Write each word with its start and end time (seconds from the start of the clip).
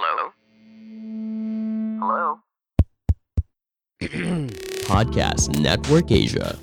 Hello? 0.00 0.32
Hello? 2.00 2.40
Podcast 4.88 5.52
Network 5.60 6.08
Asia. 6.08 6.56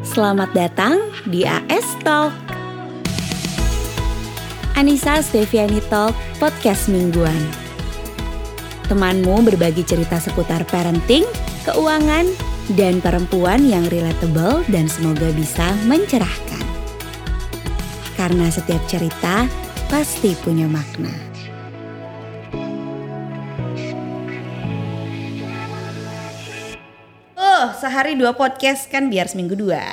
Selamat 0.00 0.48
datang 0.56 1.12
di 1.28 1.44
AS 1.44 1.84
Talk. 2.00 2.32
Anissa 4.80 5.20
Steviani 5.20 5.84
Talk, 5.92 6.16
podcast 6.40 6.88
mingguan. 6.88 7.36
Temanmu 8.88 9.44
berbagi 9.44 9.84
cerita 9.84 10.16
seputar 10.16 10.64
parenting, 10.72 11.28
keuangan, 11.68 12.49
dan 12.78 13.02
perempuan 13.02 13.66
yang 13.66 13.82
relatable 13.90 14.62
dan 14.70 14.86
semoga 14.86 15.30
bisa 15.34 15.74
mencerahkan. 15.90 16.64
Karena 18.14 18.46
setiap 18.52 18.82
cerita 18.86 19.48
pasti 19.90 20.36
punya 20.38 20.70
makna. 20.70 21.10
Oh, 27.40 27.64
sehari 27.76 28.16
dua 28.16 28.32
podcast 28.32 28.88
kan 28.88 29.12
biar 29.12 29.28
seminggu 29.28 29.52
dua. 29.52 29.84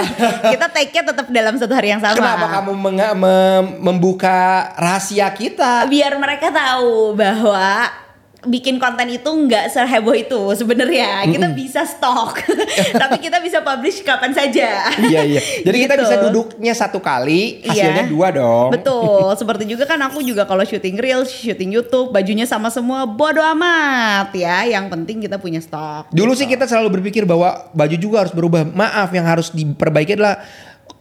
kita 0.56 0.72
take-nya 0.72 1.02
tetap 1.12 1.28
dalam 1.28 1.56
satu 1.58 1.72
hari 1.74 1.92
yang 1.92 2.00
sama. 2.00 2.16
Kenapa 2.16 2.46
kamu 2.48 2.72
mem- 2.76 3.76
membuka 3.76 4.70
rahasia 4.78 5.28
kita? 5.34 5.84
Biar 5.84 6.16
mereka 6.16 6.48
tahu 6.48 7.12
bahwa 7.16 7.92
bikin 8.40 8.80
konten 8.80 9.04
itu 9.06 9.28
nggak 9.28 9.68
seheboh 9.68 10.16
itu 10.16 10.40
sebenarnya. 10.54 11.28
Kita 11.28 11.48
bisa 11.52 11.84
stok, 11.84 12.40
tapi 13.02 13.20
kita 13.20 13.36
bisa 13.38 13.60
publish 13.60 14.00
kapan 14.00 14.32
saja. 14.32 14.88
Iya 14.96 15.20
iya. 15.26 15.40
Jadi 15.60 15.76
kita 15.78 15.94
Gitu. 15.94 16.04
bisa 16.06 16.16
duduknya 16.22 16.72
satu 16.72 16.98
kali, 16.98 17.60
hasilnya 17.60 18.08
Iya. 18.08 18.12
dua 18.12 18.28
dong. 18.32 18.68
Betul, 18.72 19.28
seperti 19.40 19.68
juga 19.68 19.84
kan 19.84 20.00
aku 20.00 20.24
juga 20.24 20.44
kalau 20.44 20.64
syuting 20.64 20.96
reels, 20.96 21.28
syuting 21.28 21.68
YouTube, 21.70 22.08
bajunya 22.10 22.48
sama 22.48 22.72
semua, 22.72 23.04
bodo 23.04 23.44
amat 23.44 24.32
ya. 24.32 24.64
Yang 24.64 24.88
penting 24.88 25.16
kita 25.20 25.36
punya 25.36 25.60
stok. 25.60 26.08
Dulu 26.08 26.32
sih 26.32 26.48
kita 26.48 26.64
selalu 26.64 27.00
berpikir 27.00 27.28
bahwa 27.28 27.68
baju 27.70 27.96
juga 27.96 28.24
harus 28.24 28.32
berubah. 28.32 28.64
Maaf, 28.64 29.12
yang 29.12 29.28
harus 29.28 29.52
diperbaiki 29.52 30.16
adalah 30.16 30.40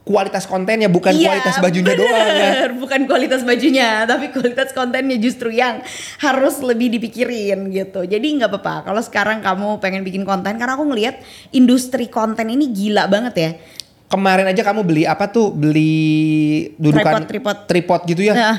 kualitas 0.10 0.50
kontennya, 0.50 0.90
bukan 0.90 1.14
Iya, 1.14 1.30
kualitas 1.30 1.56
bajunya 1.62 1.94
bener. 1.94 2.02
doang 2.02 2.30
ya. 2.34 2.52
Bukan 2.82 3.02
kualitas 3.06 3.42
bajunya, 3.46 4.10
tapi 4.10 4.34
kualitas 4.34 4.74
kontennya 4.74 5.22
justru 5.22 5.54
yang 5.54 5.86
harus 6.18 6.66
lebih 6.66 6.90
dipikirin 6.90 7.70
gitu. 7.70 8.10
Jadi 8.10 8.42
nggak 8.42 8.50
apa-apa 8.50 8.90
kalau 8.90 9.02
sekarang 9.06 9.46
kamu 9.46 9.78
pengen 9.78 10.02
bikin 10.02 10.26
konten 10.26 10.58
karena 10.58 10.74
aku 10.74 10.90
ngelihat 10.90 11.22
industri 11.54 12.10
konten 12.10 12.50
ini 12.50 12.74
gila 12.74 13.06
banget 13.06 13.36
ya. 13.38 13.52
Kemarin 14.10 14.50
aja 14.50 14.66
kamu 14.66 14.82
beli 14.82 15.06
apa 15.06 15.30
tuh? 15.30 15.54
Beli 15.54 16.74
dudukan 16.82 17.30
Tripod, 17.30 17.70
tripod 17.70 18.02
gitu 18.10 18.26
ya. 18.26 18.34
Nah, 18.34 18.58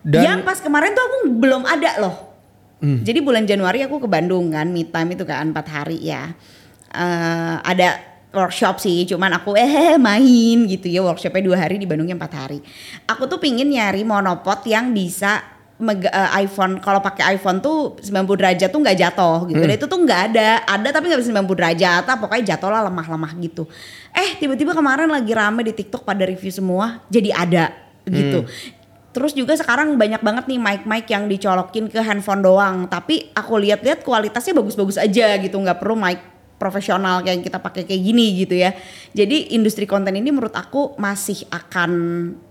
Dan 0.00 0.24
yang 0.24 0.40
pas 0.48 0.56
kemarin 0.64 0.96
tuh 0.96 1.04
aku 1.04 1.16
belum 1.28 1.68
ada 1.68 2.00
loh. 2.00 2.16
Jadi 2.84 3.24
bulan 3.24 3.48
Januari 3.48 3.80
aku 3.80 3.96
ke 3.96 4.08
Bandung 4.08 4.52
kan, 4.52 4.68
me 4.68 4.84
time 4.84 5.16
itu 5.16 5.24
kan 5.24 5.48
4 5.52 5.56
hari 5.68 6.04
ya. 6.04 6.36
Eh, 6.92 7.56
ada 7.64 8.13
workshop 8.34 8.82
sih, 8.82 9.06
cuman 9.06 9.38
aku 9.38 9.54
eh 9.54 9.96
main 9.96 10.66
gitu 10.66 10.90
ya 10.90 11.00
workshopnya 11.06 11.42
dua 11.46 11.56
hari 11.62 11.78
di 11.78 11.86
Bandungnya 11.86 12.18
empat 12.18 12.32
hari. 12.34 12.58
Aku 13.06 13.30
tuh 13.30 13.38
pingin 13.38 13.70
nyari 13.70 14.02
monopod 14.02 14.60
yang 14.66 14.90
bisa 14.92 15.54
meg- 15.78 16.10
eh, 16.10 16.30
iPhone 16.46 16.78
kalau 16.78 17.02
pakai 17.02 17.34
iPhone 17.38 17.58
tuh 17.58 17.98
90 17.98 18.38
derajat 18.38 18.70
tuh 18.70 18.80
nggak 18.82 18.98
jatuh 18.98 19.38
gitu. 19.50 19.62
Dan 19.62 19.74
itu 19.74 19.86
tuh 19.86 19.98
nggak 20.02 20.20
ada, 20.34 20.48
ada 20.66 20.88
tapi 20.90 21.10
nggak 21.10 21.20
bisa 21.22 21.30
90 21.34 21.58
derajat, 21.58 22.04
ah, 22.06 22.16
pokoknya 22.18 22.54
jatuh 22.54 22.70
lah 22.70 22.82
lemah-lemah 22.90 23.32
gitu. 23.42 23.66
Eh 24.14 24.38
tiba-tiba 24.38 24.74
kemarin 24.74 25.10
lagi 25.10 25.32
rame 25.34 25.66
di 25.66 25.72
TikTok 25.74 26.06
pada 26.06 26.22
review 26.26 26.52
semua, 26.52 27.02
jadi 27.10 27.30
ada 27.34 27.64
gitu. 28.06 28.44
Terus 29.14 29.30
juga 29.30 29.54
sekarang 29.54 29.94
banyak 29.94 30.26
banget 30.26 30.44
nih 30.50 30.58
mic-mic 30.58 31.06
yang 31.06 31.30
dicolokin 31.30 31.86
ke 31.86 32.02
handphone 32.02 32.42
doang. 32.42 32.90
Tapi 32.90 33.30
aku 33.30 33.62
lihat-lihat 33.62 34.02
kualitasnya 34.02 34.58
bagus-bagus 34.58 34.98
aja 34.98 35.38
gitu, 35.38 35.54
nggak 35.54 35.78
perlu 35.78 35.94
mic 35.94 36.33
profesional 36.64 37.20
kayak 37.20 37.36
yang 37.36 37.44
kita 37.44 37.60
pakai 37.60 37.84
kayak 37.84 38.00
gini 38.00 38.40
gitu 38.40 38.56
ya. 38.56 38.72
Jadi 39.12 39.52
industri 39.52 39.84
konten 39.84 40.16
ini 40.16 40.32
menurut 40.32 40.56
aku 40.56 40.96
masih 40.96 41.44
akan 41.52 41.90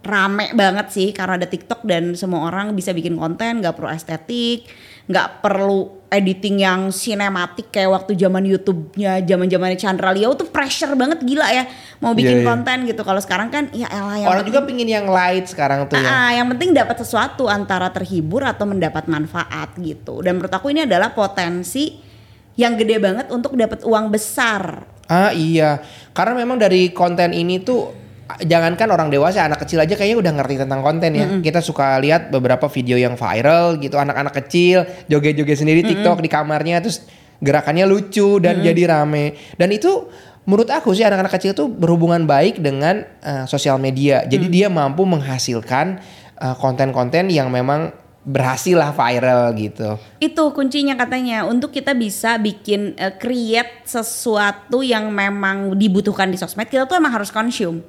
rame 0.05 0.53
banget 0.53 0.93
sih 0.93 1.09
karena 1.09 1.41
ada 1.41 1.49
TikTok 1.49 1.81
dan 1.81 2.13
semua 2.13 2.45
orang 2.45 2.77
bisa 2.77 2.93
bikin 2.93 3.17
konten, 3.17 3.65
nggak 3.65 3.73
perlu 3.73 3.89
estetik, 3.89 4.69
nggak 5.09 5.41
perlu 5.41 6.05
editing 6.13 6.61
yang 6.61 6.93
sinematik 6.93 7.73
kayak 7.73 7.89
waktu 7.89 8.13
zaman 8.13 8.45
YouTube-nya, 8.45 9.25
zaman-zamannya 9.25 9.75
Chandra 9.75 10.13
Liao 10.13 10.37
tuh 10.37 10.45
pressure 10.45 10.93
banget 10.93 11.25
gila 11.25 11.49
ya 11.49 11.65
mau 11.99 12.13
bikin 12.13 12.37
Iya, 12.37 12.43
iya. 12.45 12.49
konten 12.53 12.77
gitu. 12.85 13.01
Kalau 13.01 13.17
sekarang 13.17 13.49
kan 13.49 13.73
ya 13.73 13.89
elah 13.89 14.21
yang 14.21 14.29
orang 14.29 14.45
penting- 14.45 14.53
juga 14.53 14.69
pingin 14.69 14.89
yang 14.93 15.07
light 15.09 15.49
sekarang 15.49 15.89
tuh 15.89 15.97
ya. 15.97 16.05
Ah, 16.05 16.31
yang 16.37 16.45
penting 16.53 16.69
dapat 16.69 17.01
sesuatu 17.01 17.49
antara 17.49 17.89
terhibur 17.89 18.45
atau 18.45 18.69
mendapat 18.69 19.09
manfaat 19.09 19.73
gitu. 19.81 20.21
Dan 20.21 20.37
menurut 20.37 20.53
aku 20.53 20.69
ini 20.69 20.85
adalah 20.85 21.09
potensi 21.11 22.12
yang 22.59 22.77
gede 22.77 23.01
banget 23.01 23.27
untuk 23.33 23.57
dapat 23.57 23.81
uang 23.81 24.13
besar. 24.13 24.85
Ah 25.09 25.33
iya, 25.35 25.83
karena 26.15 26.37
memang 26.37 26.57
dari 26.61 26.93
konten 26.95 27.35
ini 27.35 27.59
tuh 27.59 27.91
jangankan 28.39 28.87
orang 28.89 29.09
dewasa, 29.11 29.45
anak 29.45 29.67
kecil 29.67 29.83
aja 29.83 29.93
kayaknya 29.93 30.17
udah 30.17 30.33
ngerti 30.41 30.55
tentang 30.63 30.81
konten 30.81 31.11
ya. 31.13 31.27
Kita 31.43 31.59
suka 31.59 31.99
lihat 31.99 32.31
beberapa 32.31 32.71
video 32.71 32.95
yang 32.95 33.19
viral 33.19 33.77
gitu, 33.77 33.99
anak-anak 33.99 34.33
kecil 34.45 34.87
joget-joget 35.11 35.59
sendiri 35.59 35.81
TikTok 35.83 36.23
di 36.23 36.29
kamarnya 36.31 36.79
terus 36.79 37.03
gerakannya 37.43 37.83
lucu 37.83 38.39
dan 38.39 38.63
jadi 38.63 38.95
rame. 38.95 39.35
Dan 39.59 39.75
itu 39.75 40.07
menurut 40.47 40.71
aku 40.71 40.95
sih 40.95 41.03
anak-anak 41.03 41.33
kecil 41.35 41.51
tuh 41.51 41.67
berhubungan 41.67 42.23
baik 42.23 42.63
dengan 42.63 43.03
eh, 43.21 43.43
sosial 43.45 43.77
media. 43.77 44.23
Jadi 44.23 44.47
dia 44.47 44.71
mampu 44.71 45.03
menghasilkan 45.03 45.99
eh, 46.39 46.55
konten-konten 46.57 47.27
yang 47.27 47.51
memang 47.51 47.91
berhasil 48.23 48.75
lah 48.79 48.95
viral 48.95 49.51
gitu. 49.59 49.99
Itu 50.23 50.55
kuncinya 50.55 50.95
katanya 50.95 51.43
untuk 51.43 51.75
kita 51.75 51.91
bisa 51.91 52.39
bikin 52.39 52.95
eh, 52.95 53.13
create 53.19 53.83
sesuatu 53.83 54.79
yang 54.79 55.11
memang 55.11 55.75
dibutuhkan 55.75 56.31
di 56.31 56.39
sosmed. 56.39 56.71
Kita 56.71 56.87
tuh 56.87 56.95
emang 56.97 57.11
harus 57.11 57.29
consume. 57.29 57.83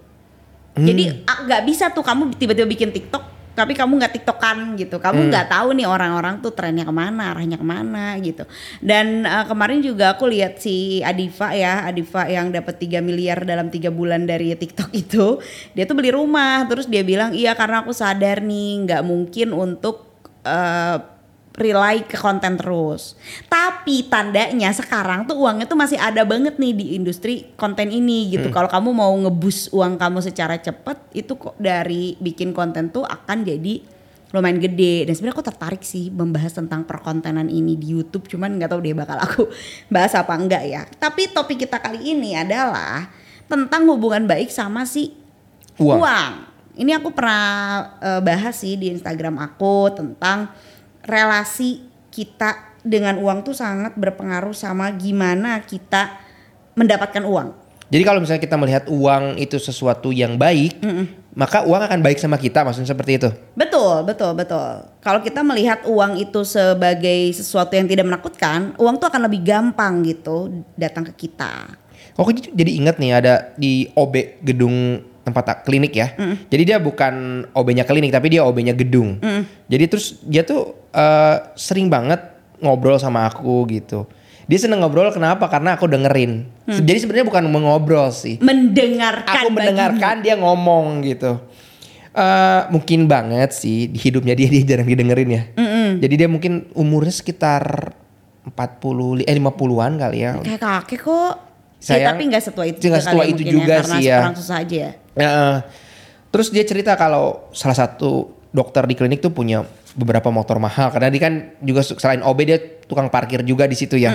Jadi 0.75 1.22
ah, 1.31 1.47
nggak 1.47 1.62
bisa 1.71 1.95
tuh 1.95 2.03
kamu 2.03 2.34
tiba-tiba 2.34 2.67
bikin 2.67 2.91
TikTok 2.91 3.34
tapi 3.55 3.72
kamu 3.78 4.03
nggak 4.03 4.15
tiktokan 4.19 4.75
gitu 4.75 4.99
kamu 4.99 5.31
nggak 5.31 5.47
tahu 5.47 5.78
nih 5.78 5.87
orang-orang 5.87 6.43
tuh 6.43 6.51
trennya 6.51 6.83
ke 6.83 6.91
mana 6.91 7.31
arahnya 7.31 7.55
ke 7.55 7.62
mana 7.62 8.19
gitu 8.19 8.43
dan 8.83 9.22
eh, 9.22 9.47
kemarin 9.47 9.78
juga 9.78 10.19
aku 10.19 10.27
lihat 10.27 10.59
si 10.59 10.99
Adifa 11.06 11.55
ya 11.55 11.87
Adifa 11.87 12.27
yang 12.27 12.51
dapat 12.51 12.83
3 12.83 12.99
miliar 12.99 13.47
dalam 13.47 13.71
tiga 13.71 13.95
bulan 13.95 14.27
dari 14.27 14.51
TikTok 14.59 14.91
itu 15.06 15.39
dia 15.72 15.87
tuh 15.87 15.95
beli 15.95 16.11
rumah 16.11 16.66
terus 16.66 16.91
dia 16.91 17.06
bilang 17.06 17.31
iya 17.31 17.55
karena 17.55 17.87
aku 17.87 17.95
sadar 17.95 18.43
nih 18.43 18.91
nggak 18.91 19.03
mungkin 19.06 19.55
untuk 19.55 20.14
eh, 20.44 20.97
rely 21.55 22.10
ke 22.10 22.19
konten 22.19 22.59
terus. 22.59 23.15
Tapi 23.47 24.10
tandanya 24.10 24.75
sekarang 24.75 25.31
tuh 25.31 25.38
uangnya 25.38 25.71
tuh 25.71 25.78
masih 25.78 25.99
ada 26.03 26.27
banget 26.27 26.59
nih 26.59 26.75
di 26.75 26.87
industri 26.99 27.55
konten 27.55 27.94
ini 27.94 28.34
gitu. 28.34 28.50
Kalau 28.50 28.66
kamu 28.66 28.91
mau 28.91 29.15
ngebus 29.15 29.71
uang 29.71 29.94
kamu 29.94 30.19
secara 30.19 30.59
cepat 30.59 30.99
itu 31.15 31.38
kok 31.38 31.54
dari 31.56 32.19
bikin 32.19 32.50
konten 32.50 32.91
tuh 32.91 33.06
akan 33.06 33.47
jadi 33.47 33.94
lumayan 34.34 34.59
gede 34.59 35.06
dan 35.06 35.15
sebenarnya 35.15 35.37
aku 35.38 35.47
tertarik 35.47 35.83
sih 35.87 36.10
membahas 36.10 36.59
tentang 36.59 36.83
perkontenan 36.83 37.47
ini 37.47 37.78
di 37.78 37.94
YouTube 37.94 38.27
cuman 38.27 38.59
nggak 38.59 38.66
tahu 38.66 38.83
deh 38.83 38.91
bakal 38.91 39.15
aku 39.22 39.47
bahas 39.94 40.10
apa 40.19 40.34
enggak 40.34 40.66
ya 40.66 40.83
tapi 40.99 41.31
topik 41.31 41.62
kita 41.62 41.78
kali 41.78 42.19
ini 42.19 42.34
adalah 42.34 43.15
tentang 43.47 43.87
hubungan 43.87 44.27
baik 44.27 44.50
sama 44.50 44.83
si 44.91 45.15
Uang. 45.78 46.03
uang. 46.03 46.53
Ini 46.75 46.99
aku 46.99 47.15
pernah 47.15 47.43
eh, 48.03 48.21
bahas 48.21 48.59
sih 48.59 48.75
di 48.75 48.91
Instagram 48.91 49.39
aku 49.39 49.95
tentang 49.95 50.51
relasi 51.07 51.87
kita 52.11 52.75
dengan 52.85 53.19
uang 53.19 53.47
tuh 53.47 53.57
sangat 53.57 53.97
berpengaruh 53.97 54.53
sama 54.53 54.93
gimana 54.93 55.63
kita 55.65 56.21
mendapatkan 56.77 57.25
uang. 57.25 57.65
Jadi 57.89 58.03
kalau 58.03 58.19
misalnya 58.19 58.43
kita 58.43 58.57
melihat 58.59 58.84
uang 58.91 59.39
itu 59.39 59.61
sesuatu 59.61 60.11
yang 60.11 60.34
baik, 60.34 60.83
maka 61.37 61.63
uang 61.63 61.84
akan 61.84 62.01
baik 62.01 62.19
sama 62.19 62.41
kita, 62.41 62.65
maksudnya 62.65 62.91
seperti 62.91 63.22
itu. 63.22 63.31
Betul, 63.54 64.03
betul, 64.09 64.33
betul. 64.34 64.89
Kalau 64.98 65.21
kita 65.21 65.45
melihat 65.47 65.84
uang 65.87 66.19
itu 66.19 66.43
sebagai 66.43 67.31
sesuatu 67.37 67.77
yang 67.77 67.87
tidak 67.87 68.09
menakutkan, 68.09 68.75
uang 68.81 68.98
tuh 68.98 69.13
akan 69.13 69.28
lebih 69.31 69.47
gampang 69.47 70.03
gitu 70.03 70.65
datang 70.75 71.07
ke 71.13 71.28
kita. 71.28 71.77
Aku 72.19 72.34
jadi 72.34 72.72
ingat 72.78 72.98
nih 72.98 73.13
ada 73.15 73.54
di 73.54 73.87
OB 73.95 74.43
gedung 74.43 75.03
tempat 75.24 75.65
klinik 75.65 75.97
ya. 75.97 76.12
Jadi 76.47 76.62
dia 76.62 76.76
bukan 76.76 77.44
OB-nya 77.50 77.88
klinik 77.88 78.12
tapi 78.12 78.28
dia 78.28 78.44
OB-nya 78.44 78.76
gedung. 78.76 79.16
Jadi 79.66 79.84
terus 79.88 80.21
dia 80.22 80.44
tuh 80.44 80.76
eh, 80.92 81.36
sering 81.56 81.88
banget 81.88 82.21
ngobrol 82.60 83.00
sama 83.00 83.26
aku 83.26 83.65
gitu. 83.72 84.04
Dia 84.44 84.60
seneng 84.60 84.84
ngobrol 84.84 85.09
kenapa? 85.09 85.48
Karena 85.48 85.72
aku 85.74 85.88
dengerin. 85.88 86.44
Jadi 86.68 86.98
sebenarnya 87.00 87.26
bukan 87.26 87.44
mengobrol 87.48 88.12
sih. 88.12 88.36
Mendengarkan 88.44 89.32
Aku 89.41 89.48
bagimu. 89.48 89.56
mendengarkan 89.56 90.15
dia 90.21 90.36
ngomong 90.36 91.00
gitu. 91.00 91.41
Eh 92.15 92.60
mungkin 92.68 93.09
banget 93.09 93.56
sih 93.56 93.88
di 93.88 93.98
hidupnya 93.98 94.36
dia 94.36 94.47
dia 94.47 94.62
jarang 94.62 94.86
didengerin 94.86 95.30
ya. 95.32 95.42
Jadi 95.98 96.15
dia 96.15 96.28
mungkin 96.28 96.68
umurnya 96.76 97.10
sekitar 97.10 97.97
40 98.44 99.24
eh 99.24 99.34
50-an 99.34 99.92
kali 99.97 100.18
ya. 100.21 100.36
Kayak 100.44 100.60
kakek 100.60 101.00
kok. 101.09 101.34
Ya, 101.84 102.01
sayang. 102.01 102.16
tapi 102.16 102.22
nggak 102.33 102.42
setua 102.42 102.65
itu 102.65 102.78
juga 102.81 102.97
setua 102.97 103.22
ya 103.22 103.28
itu 103.28 103.45
mungkin 103.45 103.54
juga 103.60 103.69
ya, 103.69 103.78
karena 103.84 103.95
sih 103.95 104.04
ya. 104.09 104.19
orang 104.25 104.36
susah 104.41 104.57
aja 104.65 104.77
ya. 104.77 104.91
Ya, 105.15 105.28
eh. 105.28 105.57
terus 106.33 106.48
dia 106.48 106.65
cerita 106.65 106.97
kalau 106.97 107.45
salah 107.53 107.77
satu 107.77 108.33
dokter 108.51 108.89
di 108.89 108.97
klinik 108.97 109.21
tuh 109.21 109.31
punya 109.31 109.63
beberapa 109.95 110.27
motor 110.27 110.59
mahal 110.59 110.91
karena 110.91 111.07
dia 111.07 111.22
kan 111.22 111.34
juga 111.63 111.84
selain 111.84 112.19
OB 112.19 112.39
dia 112.42 112.59
tukang 112.89 113.07
parkir 113.07 113.47
juga 113.47 113.69
di 113.69 113.77
situ 113.77 113.95
ya. 113.95 114.10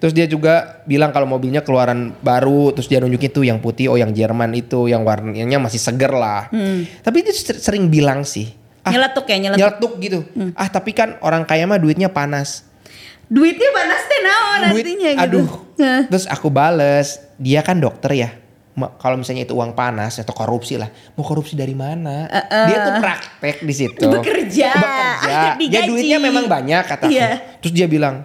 Terus 0.00 0.16
dia 0.16 0.24
juga 0.24 0.80
bilang 0.86 1.12
kalau 1.12 1.28
mobilnya 1.28 1.60
keluaran 1.60 2.16
baru 2.22 2.72
terus 2.72 2.88
dia 2.88 2.96
nunjukin 2.98 3.28
tuh 3.28 3.44
yang 3.44 3.60
putih 3.60 3.92
oh 3.92 3.98
yang 3.98 4.10
Jerman 4.10 4.54
itu 4.54 4.88
yang 4.88 5.04
warnanya 5.04 5.58
masih 5.58 5.76
seger 5.76 6.14
lah. 6.14 6.48
Tapi 7.02 7.16
dia 7.20 7.34
ser- 7.34 7.60
sering 7.60 7.90
bilang 7.90 8.24
sih 8.24 8.48
ah, 8.84 8.92
Nyeletuk 8.94 9.26
ya, 9.26 9.36
nyeletuk. 9.36 9.58
nyeletuk 9.60 9.92
gitu. 10.00 10.18
Ah 10.56 10.68
tapi 10.68 10.96
kan 10.96 11.20
orang 11.20 11.44
kaya 11.44 11.68
mah 11.68 11.76
duitnya 11.76 12.08
panas. 12.08 12.64
Duitnya 13.28 13.68
panas 13.70 14.02
deh 14.02 14.20
naon 14.20 14.60
Duit, 14.66 14.82
artinya 14.82 15.10
gitu. 15.10 15.22
aduh. 15.22 15.48
Nah. 15.76 16.00
Terus 16.06 16.24
aku 16.24 16.48
bales, 16.48 17.08
dia 17.36 17.60
kan 17.60 17.76
dokter 17.76 18.12
ya. 18.14 18.30
Kalau 18.78 19.16
misalnya 19.16 19.42
itu 19.42 19.52
uang 19.52 19.74
panas 19.74 20.16
atau 20.16 20.30
korupsi 20.30 20.74
lah, 20.74 20.86
mau 21.12 21.22
korupsi 21.22 21.52
dari 21.52 21.74
mana? 21.74 22.30
Dia 22.64 22.78
tuh 22.80 22.94
praktek 22.96 23.56
di 23.60 23.74
situ. 23.74 24.06
Bekerja. 24.06 24.70
Bekerja. 24.70 25.58
Ya 25.60 25.80
duitnya 25.82 26.18
memang 26.18 26.46
banyak 26.46 26.82
kata. 26.84 27.04
Iya. 27.06 27.58
Terus 27.58 27.74
dia 27.74 27.84
bilang, 27.84 28.22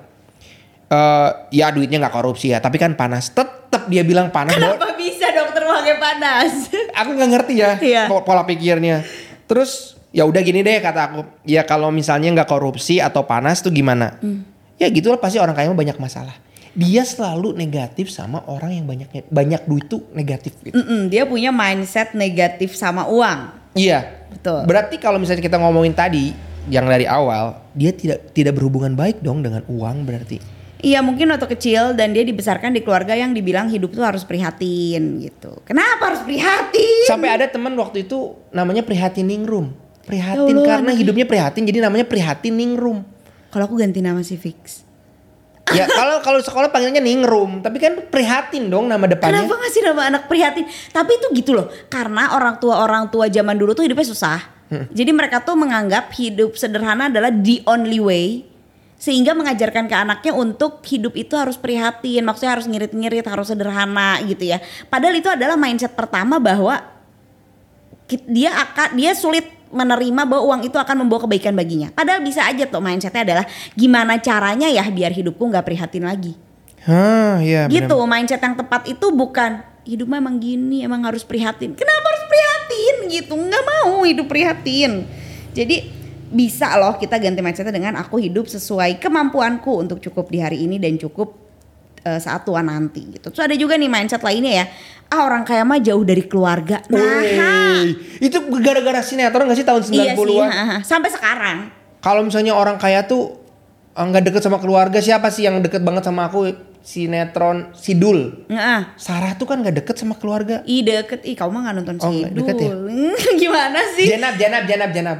eh 0.87 1.29
ya 1.51 1.67
duitnya 1.67 1.97
nggak 1.99 2.13
korupsi 2.13 2.53
ya, 2.53 2.61
tapi 2.61 2.77
kan 2.77 2.93
panas. 2.93 3.33
Tetap 3.33 3.89
dia 3.89 4.01
bilang 4.01 4.29
panas. 4.29 4.53
bahwa- 4.53 4.77
Kenapa 4.77 4.93
bisa 4.93 5.25
dokter 5.27 5.63
pakai 5.63 5.95
panas? 5.97 6.51
aku 7.01 7.09
nggak 7.11 7.29
ngerti 7.33 7.53
ya 7.57 7.71
po- 8.05 8.21
pola 8.21 8.45
pikirnya. 8.45 9.01
Terus 9.43 9.97
ya 10.09 10.23
udah 10.23 10.39
gini 10.39 10.61
deh 10.61 10.77
kata 10.77 11.01
aku. 11.03 11.19
Ya 11.43 11.65
kalau 11.65 11.89
misalnya 11.89 12.29
nggak 12.31 12.47
korupsi 12.47 13.01
atau 13.01 13.25
panas 13.25 13.59
tuh 13.59 13.73
gimana? 13.73 14.21
Hmm. 14.21 14.52
Ya 14.81 14.89
gitulah 14.89 15.21
pasti 15.21 15.37
orang 15.37 15.53
kaya 15.53 15.69
mah 15.69 15.77
banyak 15.77 15.97
masalah. 16.01 16.33
Dia 16.73 17.05
selalu 17.05 17.53
negatif 17.53 18.09
sama 18.09 18.41
orang 18.49 18.73
yang 18.73 18.85
banyak 18.89 19.29
banyak 19.29 19.61
duit 19.69 19.85
tuh 19.85 20.09
negatif 20.17 20.57
gitu. 20.65 20.73
Mm-mm, 20.73 21.13
dia 21.13 21.29
punya 21.29 21.53
mindset 21.53 22.17
negatif 22.17 22.73
sama 22.73 23.05
uang. 23.05 23.53
Iya. 23.77 24.25
Betul. 24.33 24.65
Berarti 24.65 24.97
kalau 24.97 25.21
misalnya 25.21 25.45
kita 25.45 25.61
ngomongin 25.61 25.93
tadi 25.93 26.33
yang 26.71 26.89
dari 26.89 27.05
awal, 27.05 27.61
dia 27.77 27.93
tidak 27.93 28.33
tidak 28.33 28.57
berhubungan 28.57 28.97
baik 28.97 29.21
dong 29.21 29.45
dengan 29.45 29.61
uang 29.69 30.09
berarti. 30.09 30.63
Iya 30.83 30.99
mungkin 30.99 31.31
waktu 31.31 31.47
kecil 31.55 31.95
dan 31.95 32.11
dia 32.11 32.27
dibesarkan 32.27 32.75
di 32.75 32.83
keluarga 32.83 33.15
yang 33.15 33.31
dibilang 33.31 33.71
hidup 33.71 33.95
tuh 33.95 34.03
harus 34.03 34.27
prihatin 34.27 35.23
gitu. 35.23 35.63
Kenapa 35.63 36.11
harus 36.11 36.27
prihatin? 36.27 37.07
Sampai 37.07 37.31
ada 37.31 37.47
teman 37.47 37.71
waktu 37.79 38.03
itu 38.03 38.35
namanya 38.51 38.83
prihatin 38.83 39.23
ningrum. 39.23 39.71
Prihatin 40.03 40.51
Ya 40.51 40.59
Allah, 40.59 40.67
karena 40.67 40.91
hidupnya 40.91 41.23
prihatin 41.23 41.63
jadi 41.63 41.79
namanya 41.79 42.03
prihatin 42.03 42.59
ningrum. 42.59 43.07
Kalau 43.53 43.69
aku 43.69 43.77
ganti 43.77 44.01
nama 44.01 44.25
sih 44.25 44.41
fix. 44.41 44.81
Ya 45.71 45.87
kalau 45.87 46.19
kalau 46.19 46.43
sekolah 46.43 46.73
panggilnya 46.73 46.99
ningrum, 46.99 47.63
tapi 47.63 47.79
kan 47.79 47.95
prihatin 48.11 48.67
dong 48.67 48.91
nama 48.91 49.07
depannya. 49.07 49.45
Kenapa 49.45 49.55
ngasih 49.63 49.81
nama 49.85 50.01
anak 50.11 50.23
prihatin? 50.27 50.65
Tapi 50.91 51.11
itu 51.15 51.27
gitu 51.39 51.55
loh, 51.55 51.71
karena 51.87 52.35
orang 52.35 52.59
tua 52.59 52.83
orang 52.83 53.07
tua 53.07 53.31
zaman 53.31 53.55
dulu 53.55 53.71
tuh 53.71 53.87
hidupnya 53.87 54.03
susah. 54.03 54.43
Hmm. 54.67 54.91
Jadi 54.91 55.11
mereka 55.15 55.39
tuh 55.39 55.55
menganggap 55.55 56.11
hidup 56.19 56.59
sederhana 56.59 57.07
adalah 57.07 57.31
the 57.31 57.63
only 57.63 58.03
way, 58.03 58.43
sehingga 58.99 59.31
mengajarkan 59.31 59.87
ke 59.87 59.95
anaknya 59.95 60.35
untuk 60.35 60.83
hidup 60.83 61.15
itu 61.15 61.33
harus 61.39 61.55
prihatin, 61.55 62.27
maksudnya 62.27 62.59
harus 62.59 62.67
ngirit-ngirit, 62.67 63.23
harus 63.23 63.47
sederhana 63.47 64.19
gitu 64.27 64.43
ya. 64.43 64.59
Padahal 64.91 65.15
itu 65.15 65.31
adalah 65.31 65.55
mindset 65.55 65.95
pertama 65.95 66.43
bahwa 66.43 66.75
dia 68.27 68.51
akan 68.51 68.99
dia 68.99 69.15
sulit 69.15 69.62
menerima 69.73 70.21
bahwa 70.29 70.43
uang 70.53 70.61
itu 70.69 70.77
akan 70.77 71.03
membawa 71.03 71.25
kebaikan 71.25 71.57
baginya. 71.57 71.89
Padahal 71.91 72.21
bisa 72.21 72.45
aja 72.45 72.69
tuh 72.69 72.79
mindsetnya 72.79 73.25
adalah 73.25 73.45
gimana 73.73 74.21
caranya 74.21 74.69
ya 74.69 74.85
biar 74.87 75.11
hidupku 75.11 75.41
nggak 75.49 75.65
prihatin 75.65 76.05
lagi? 76.05 76.37
Hah, 76.83 77.39
benar. 77.39 77.71
gitu 77.71 77.95
mindset 78.05 78.43
yang 78.43 78.59
tepat 78.59 78.91
itu 78.91 79.07
bukan 79.09 79.63
hidup 79.83 80.07
emang 80.11 80.39
gini 80.39 80.83
emang 80.83 81.03
harus 81.03 81.23
prihatin. 81.23 81.75
Kenapa 81.75 82.05
harus 82.07 82.25
prihatin 82.27 82.95
gitu? 83.11 83.33
Nggak 83.35 83.63
mau 83.63 84.03
hidup 84.03 84.27
prihatin. 84.27 85.07
Jadi 85.51 86.03
bisa 86.33 86.73
loh 86.81 86.97
kita 86.97 87.21
ganti 87.21 87.39
mindsetnya 87.45 87.71
dengan 87.71 87.93
aku 88.01 88.17
hidup 88.17 88.49
sesuai 88.49 88.97
kemampuanku 88.97 89.69
untuk 89.69 90.01
cukup 90.01 90.33
di 90.33 90.41
hari 90.41 90.65
ini 90.65 90.81
dan 90.81 90.97
cukup 90.97 91.35
eh, 92.03 92.19
saat 92.19 92.43
tua 92.43 92.59
nanti 92.65 93.15
gitu. 93.15 93.29
Terus 93.29 93.43
ada 93.47 93.55
juga 93.55 93.77
nih 93.77 93.87
mindset 93.87 94.23
lainnya 94.25 94.63
ya 94.63 94.65
ah 95.13 95.21
orang 95.21 95.43
kaya 95.43 95.61
mah 95.61 95.77
jauh 95.77 96.01
dari 96.01 96.23
keluarga 96.23 96.81
nah 96.87 97.21
Wey, 97.21 97.93
itu 98.19 98.33
gara-gara 98.57 98.99
sinetron 98.99 99.45
gak 99.45 99.55
sih 99.55 99.63
tahun 99.63 99.81
90-an? 99.83 99.93
iya 99.93 100.13
sih 100.15 100.39
ha-ha. 100.41 100.77
sampai 100.81 101.09
sekarang 101.09 101.57
Kalau 101.99 102.19
misalnya 102.19 102.51
orang 102.51 102.75
kaya 102.75 103.05
tuh 103.05 103.37
eh, 103.91 104.01
nggak 104.01 104.23
deket 104.25 104.41
sama 104.41 104.57
keluarga, 104.57 104.99
siapa 104.99 105.29
sih 105.29 105.45
yang 105.45 105.61
deket 105.61 105.79
banget 105.79 106.03
sama 106.03 106.27
aku? 106.27 106.51
Sinetron 106.83 107.71
Sidul. 107.71 108.43
Nah, 108.47 108.91
Sarah 108.95 109.33
tuh 109.33 109.47
kan 109.47 109.63
nggak 109.63 109.79
deket 109.79 109.95
sama 109.95 110.19
keluarga. 110.19 110.59
ih 110.65 110.83
deket, 110.83 111.23
ih 111.23 111.31
kamu 111.31 111.47
mah 111.49 111.61
gak 111.63 111.75
nonton 111.79 111.95
Oh, 111.97 112.11
Sidul. 112.11 112.35
deket 112.35 112.55
ya? 112.59 112.71
Gimana 113.39 113.79
sih? 113.95 114.03
Janab, 114.05 114.35
janab, 114.35 114.63
janab, 114.67 114.89
janab. 114.91 115.17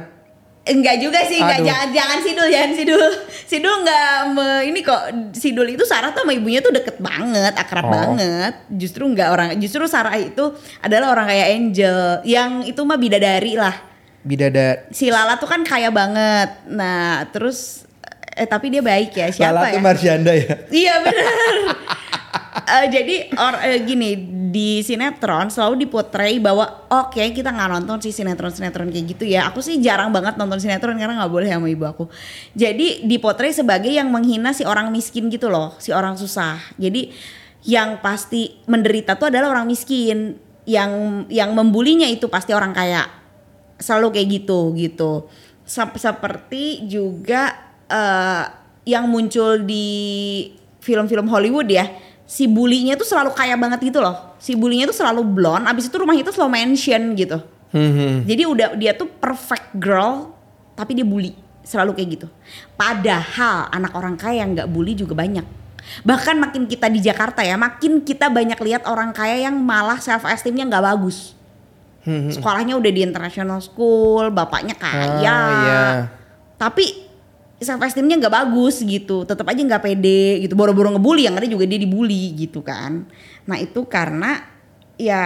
Enggak 0.64 0.96
juga 0.96 1.20
sih, 1.22 1.36
enggak 1.36 1.60
Aduh. 1.60 1.68
jangan 1.68 1.88
jangan 1.92 2.18
Sidul, 2.18 2.48
jangan 2.48 2.70
Sidul. 2.72 3.04
Sidul 3.44 3.74
enggak 3.78 4.04
me- 4.30 4.64
ini 4.64 4.80
kok 4.80 5.02
Sidul 5.30 5.68
itu 5.68 5.84
Sarah 5.84 6.08
tuh 6.10 6.24
sama 6.24 6.32
ibunya 6.32 6.58
tuh 6.58 6.72
deket 6.72 6.96
banget, 6.98 7.52
akrab 7.52 7.84
Oh. 7.84 7.92
banget. 7.92 8.64
Justru 8.70 9.04
enggak 9.04 9.28
orang 9.28 9.48
justru 9.56 9.84
Sarah 9.84 10.16
itu 10.16 10.40
adalah 10.80 11.12
orang 11.12 11.28
kayak 11.28 11.48
Angel 11.50 11.98
yang 12.24 12.50
itu 12.62 12.80
mah 12.80 12.96
bidadari 12.96 13.54
lah. 13.54 13.76
Bidadari. 14.20 14.88
Si 14.88 15.06
Lala 15.06 15.36
tuh 15.36 15.44
kan 15.44 15.60
kaya 15.62 15.92
banget. 15.92 16.64
Nah, 16.66 17.28
terus 17.28 17.84
eh 18.32 18.44
tapi 18.44 18.66
dia 18.68 18.80
baik 18.80 19.12
ya. 19.12 19.28
Siapa 19.28 19.52
Lala 19.52 19.68
ya? 19.68 19.74
tuh 19.76 19.82
Marsyanda 19.82 20.32
ya. 20.32 20.64
Iya 20.72 20.94
benar. 20.98 21.36
Eh, 22.54 22.86
jadi 22.86 23.16
or, 23.34 23.54
eh, 23.66 23.82
gini 23.82 24.14
di 24.54 24.78
sinetron 24.78 25.50
selalu 25.50 25.90
dipotret 25.90 26.38
bahwa 26.38 26.86
oke 26.86 27.18
kita 27.34 27.50
nggak 27.50 27.70
nonton 27.82 27.98
sih 27.98 28.14
sinetron-sinetron 28.14 28.94
kayak 28.94 29.06
gitu 29.10 29.26
ya. 29.26 29.50
Aku 29.50 29.58
sih 29.58 29.82
jarang 29.82 30.14
banget 30.14 30.38
nonton 30.38 30.62
sinetron 30.62 30.94
karena 30.94 31.18
nggak 31.18 31.32
boleh 31.34 31.50
sama 31.50 31.66
ibu 31.66 31.82
aku. 31.82 32.06
Jadi 32.54 33.10
dipotret 33.10 33.58
sebagai 33.58 33.90
yang 33.90 34.06
menghina 34.06 34.54
si 34.54 34.62
orang 34.62 34.94
miskin 34.94 35.26
gitu 35.34 35.50
loh, 35.50 35.74
si 35.82 35.90
orang 35.90 36.14
susah. 36.14 36.62
Jadi 36.78 37.10
yang 37.66 37.98
pasti 37.98 38.62
menderita 38.70 39.18
tuh 39.18 39.34
adalah 39.34 39.58
orang 39.58 39.66
miskin. 39.66 40.38
Yang 40.62 41.26
yang 41.34 41.58
membulinya 41.58 42.06
itu 42.06 42.30
pasti 42.30 42.54
orang 42.54 42.70
kaya. 42.70 43.02
Selalu 43.82 44.14
kayak 44.14 44.28
gitu 44.30 44.70
gitu. 44.78 45.26
Sep- 45.66 45.98
seperti 45.98 46.86
juga 46.86 47.50
eh, 47.90 48.46
yang 48.86 49.10
muncul 49.10 49.58
di 49.58 49.90
film-film 50.78 51.26
Hollywood 51.26 51.66
ya 51.66 52.13
si 52.24 52.48
bulinya 52.48 52.96
tuh 52.96 53.04
selalu 53.04 53.36
kaya 53.36 53.54
banget 53.56 53.92
gitu 53.92 54.00
loh. 54.00 54.36
Si 54.40 54.56
bulinya 54.56 54.88
tuh 54.88 54.96
selalu 54.96 55.22
blonde 55.24 55.68
abis 55.68 55.88
itu 55.88 55.96
rumahnya 55.96 56.24
tuh 56.24 56.34
selalu 56.36 56.50
mansion 56.52 57.02
gitu. 57.16 57.38
Hmm, 57.74 58.22
jadi 58.22 58.46
udah 58.46 58.68
dia 58.78 58.94
tuh 58.94 59.10
perfect 59.10 59.74
girl 59.74 60.30
tapi 60.78 60.94
dia 60.94 61.02
bully 61.02 61.34
selalu 61.66 61.96
kayak 61.96 62.08
gitu. 62.20 62.26
Padahal 62.78 63.68
anak 63.72 63.92
orang 63.98 64.14
kaya 64.14 64.46
yang 64.46 64.54
nggak 64.54 64.70
bully 64.70 64.94
juga 64.94 65.16
banyak. 65.18 65.44
Bahkan 66.00 66.36
makin 66.40 66.64
kita 66.64 66.88
di 66.88 67.00
Jakarta 67.04 67.44
ya 67.44 67.60
makin 67.60 68.00
kita 68.00 68.32
banyak 68.32 68.56
lihat 68.56 68.88
orang 68.88 69.12
kaya 69.12 69.44
yang 69.44 69.56
malah 69.60 70.00
self 70.00 70.24
esteemnya 70.24 70.64
nggak 70.68 70.84
bagus. 70.84 71.36
Sekolahnya 72.04 72.76
udah 72.76 72.92
di 72.92 73.00
international 73.00 73.64
school 73.64 74.28
bapaknya 74.28 74.76
kaya. 74.76 75.24
Ah, 75.24 75.48
iya. 75.64 75.82
tapi 76.60 77.03
self 77.64 77.80
esteemnya 77.80 78.16
nggak 78.18 78.34
bagus 78.34 78.78
gitu 78.78 79.24
tetap 79.24 79.44
aja 79.44 79.58
nggak 79.58 79.82
pede 79.82 80.38
gitu 80.40 80.52
boro-boro 80.52 80.92
ngebully 80.92 81.24
yang 81.24 81.34
ada 81.34 81.44
juga 81.44 81.64
dia 81.64 81.76
dibully 81.76 82.36
gitu 82.38 82.60
kan 82.60 83.08
nah 83.42 83.56
itu 83.56 83.82
karena 83.84 84.44
ya 84.94 85.22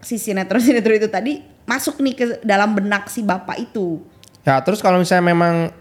si 0.00 0.16
sinetron 0.16 0.58
sinetron 0.58 0.96
itu 0.96 1.06
tadi 1.06 1.38
masuk 1.62 1.98
nih 1.98 2.14
ke 2.14 2.24
dalam 2.40 2.72
benak 2.72 3.06
si 3.06 3.20
bapak 3.20 3.60
itu 3.60 4.02
Ya 4.40 4.62
terus 4.62 4.78
kalau 4.78 4.96
misalnya 4.96 5.26
memang 5.26 5.74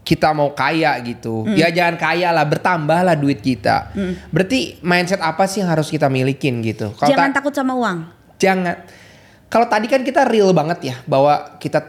kita 0.00 0.30
mau 0.30 0.54
kaya 0.54 0.94
gitu, 1.02 1.42
Hmm. 1.42 1.58
ya 1.58 1.66
jangan 1.66 1.98
kaya 1.98 2.30
lah, 2.30 2.46
bertambahlah 2.46 3.18
duit 3.18 3.42
kita. 3.42 3.90
Berarti 4.30 4.78
mindset 4.78 5.18
apa 5.18 5.42
sih 5.44 5.58
yang 5.58 5.74
harus 5.74 5.90
kita 5.90 6.06
milikin 6.06 6.62
gitu? 6.62 6.94
Kalau 6.94 7.10
jangan 7.10 7.34
ta- 7.34 7.42
takut 7.42 7.50
sama 7.50 7.74
uang 7.74 8.06
jangan. 8.38 8.78
Kalau 9.46 9.66
tadi 9.66 9.86
kan 9.86 10.06
kita 10.06 10.22
real 10.22 10.54
banget 10.54 10.78
ya 10.84 10.96
bahwa 11.02 11.58
kita 11.58 11.82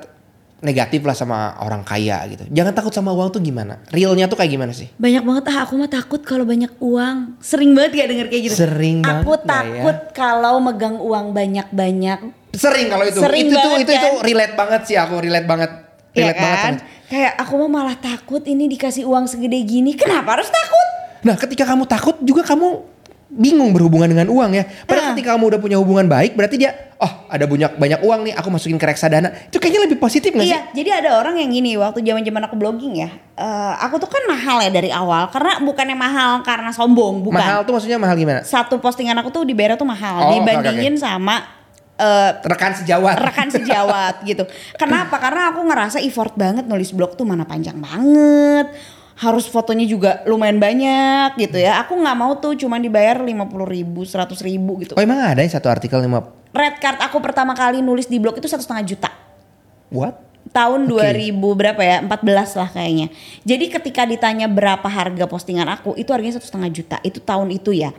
negatif 0.60 1.02
lah 1.02 1.14
sama 1.14 1.38
orang 1.58 1.82
kaya 1.82 2.18
gitu. 2.26 2.50
Jangan 2.50 2.74
takut 2.74 2.90
sama 2.90 3.12
uang 3.12 3.30
tuh 3.30 3.40
gimana? 3.40 3.78
Realnya 3.88 4.26
tuh 4.26 4.36
kayak 4.36 4.52
gimana 4.52 4.72
sih? 4.72 4.90
banyak 4.98 5.22
banget 5.22 5.44
ah 5.48 5.64
aku 5.64 5.74
mah 5.76 5.86
takut 5.88 6.20
kalau 6.20 6.44
banyak 6.44 6.74
uang 6.78 7.38
sering 7.40 7.72
banget 7.72 7.92
gak 7.96 8.10
denger 8.10 8.28
kayak 8.28 8.44
gitu 8.44 8.56
Sering 8.60 8.98
aku 9.00 9.14
banget 9.32 9.42
nggak 9.44 9.46
ya? 9.46 9.62
takut 9.78 9.98
kalau 10.12 10.56
megang 10.58 10.98
uang 10.98 11.26
banyak-banyak 11.32 12.20
Sering 12.52 12.88
kalau 12.88 13.06
itu. 13.06 13.20
Sering 13.20 13.46
itu 13.46 13.54
tuh 13.54 13.62
banget 13.64 13.80
itu 13.80 13.92
itu 13.94 14.08
kan? 14.10 14.24
relate 14.24 14.56
banget 14.56 14.82
sih 14.84 14.96
aku 14.96 15.16
relate 15.18 15.46
banget. 15.46 15.72
ya 16.10 16.26
Relate 16.26 16.40
banget. 16.40 16.58
kan 16.60 16.74
sama- 16.76 16.86
kayak 17.08 17.34
aku 17.38 17.54
mah 17.58 17.70
malah 17.72 17.96
takut 17.96 18.44
ini 18.44 18.66
dikasih 18.68 19.04
uang 19.04 19.26
segede 19.26 19.62
gini 19.62 19.94
kenapa 19.94 20.34
harus 20.34 20.50
takut 20.50 20.88
Nah, 21.18 21.34
ketika 21.36 21.66
kamu 21.66 21.86
takut 21.86 22.16
juga 22.22 22.46
kamu 22.46 22.97
bingung 23.28 23.76
berhubungan 23.76 24.08
dengan 24.08 24.28
uang 24.28 24.52
ya. 24.52 24.64
Padahal 24.84 25.04
Ah. 25.04 25.14
ketika 25.14 25.36
kamu 25.36 25.46
udah 25.48 25.60
punya 25.60 25.78
hubungan 25.78 26.08
baik, 26.08 26.34
berarti 26.34 26.56
dia, 26.56 26.72
oh 26.96 27.28
ada 27.28 27.44
banyak 27.44 27.76
banyak 27.76 28.00
uang 28.00 28.20
nih, 28.24 28.34
aku 28.34 28.48
masukin 28.48 28.76
ke 28.76 28.86
reksadana. 28.86 29.30
Itu 29.46 29.58
kayaknya 29.58 29.84
lebih 29.84 29.98
positif 29.98 30.32
gak 30.32 30.40
sih? 30.40 30.50
Iya, 30.50 30.72
jadi 30.72 30.90
ada 31.04 31.20
orang 31.20 31.36
yang 31.36 31.52
gini 31.52 31.76
waktu 31.76 32.00
zaman-zaman 32.02 32.42
aku 32.44 32.56
blogging 32.56 32.96
ya. 32.98 33.12
eh, 33.36 33.74
aku 33.78 33.98
tuh 33.98 34.08
kan 34.08 34.26
mahal 34.26 34.58
ya 34.60 34.72
dari 34.72 34.90
awal 34.90 35.28
karena 35.28 35.60
bukannya 35.60 35.94
mahal 35.94 36.42
karena 36.42 36.72
sombong, 36.72 37.22
bukan. 37.22 37.38
Mahal 37.38 37.62
tuh 37.62 37.74
maksudnya 37.74 38.00
mahal 38.00 38.16
gimana? 38.16 38.42
Satu 38.42 38.80
postingan 38.80 39.14
aku 39.16 39.30
tuh 39.30 39.44
dibayar 39.44 39.76
tuh 39.76 39.86
mahal 39.86 40.24
Oh, 40.24 40.32
dibandingin 40.34 40.96
sama 40.96 41.46
eh, 41.94 42.32
Rekan 42.42 42.74
sejawat. 42.74 43.18
rekan 43.20 43.50
sejawat 43.50 44.22
gitu. 44.30 44.48
Kenapa? 44.74 45.18
Karena 45.18 45.52
aku 45.52 45.62
ngerasa 45.62 45.98
effort 46.00 46.34
banget 46.34 46.64
nulis 46.64 46.90
blog 46.90 47.14
tuh 47.14 47.26
mana 47.26 47.44
panjang 47.44 47.78
banget. 47.78 48.74
Harus 49.18 49.50
fotonya 49.50 49.90
juga 49.90 50.22
lumayan 50.30 50.62
banyak 50.62 51.36
gitu 51.42 51.58
ya. 51.58 51.82
Aku 51.82 51.98
nggak 51.98 52.18
mau 52.18 52.38
tuh 52.38 52.54
cuma 52.54 52.78
dibayar 52.78 53.18
50 53.18 53.34
ribu, 53.66 54.06
100 54.06 54.38
ribu 54.46 54.78
gitu. 54.86 54.94
Oh 54.94 55.02
emang 55.02 55.18
ada 55.18 55.42
yang 55.42 55.50
satu 55.50 55.68
artikel 55.68 55.98
lima 56.06 56.22
Red 56.54 56.78
card 56.82 57.02
aku 57.02 57.18
pertama 57.22 57.58
kali 57.58 57.82
nulis 57.82 58.06
di 58.06 58.18
blog 58.22 58.38
itu 58.38 58.48
satu 58.50 58.62
setengah 58.62 58.86
juta. 58.86 59.10
what? 59.90 60.22
Tahun 60.48 60.88
Oke. 60.88 61.04
2000 61.28 61.34
berapa 61.60 61.82
ya? 61.84 61.98
14 62.02 62.56
lah 62.56 62.70
kayaknya. 62.72 63.08
Jadi 63.44 63.66
ketika 63.68 64.08
ditanya 64.08 64.48
berapa 64.48 64.88
harga 64.88 65.28
postingan 65.28 65.68
aku, 65.68 65.94
itu 66.00 66.08
harganya 66.16 66.40
satu 66.40 66.48
setengah 66.48 66.72
juta. 66.72 66.98
Itu 67.04 67.20
tahun 67.20 67.52
itu 67.52 67.76
ya. 67.76 67.92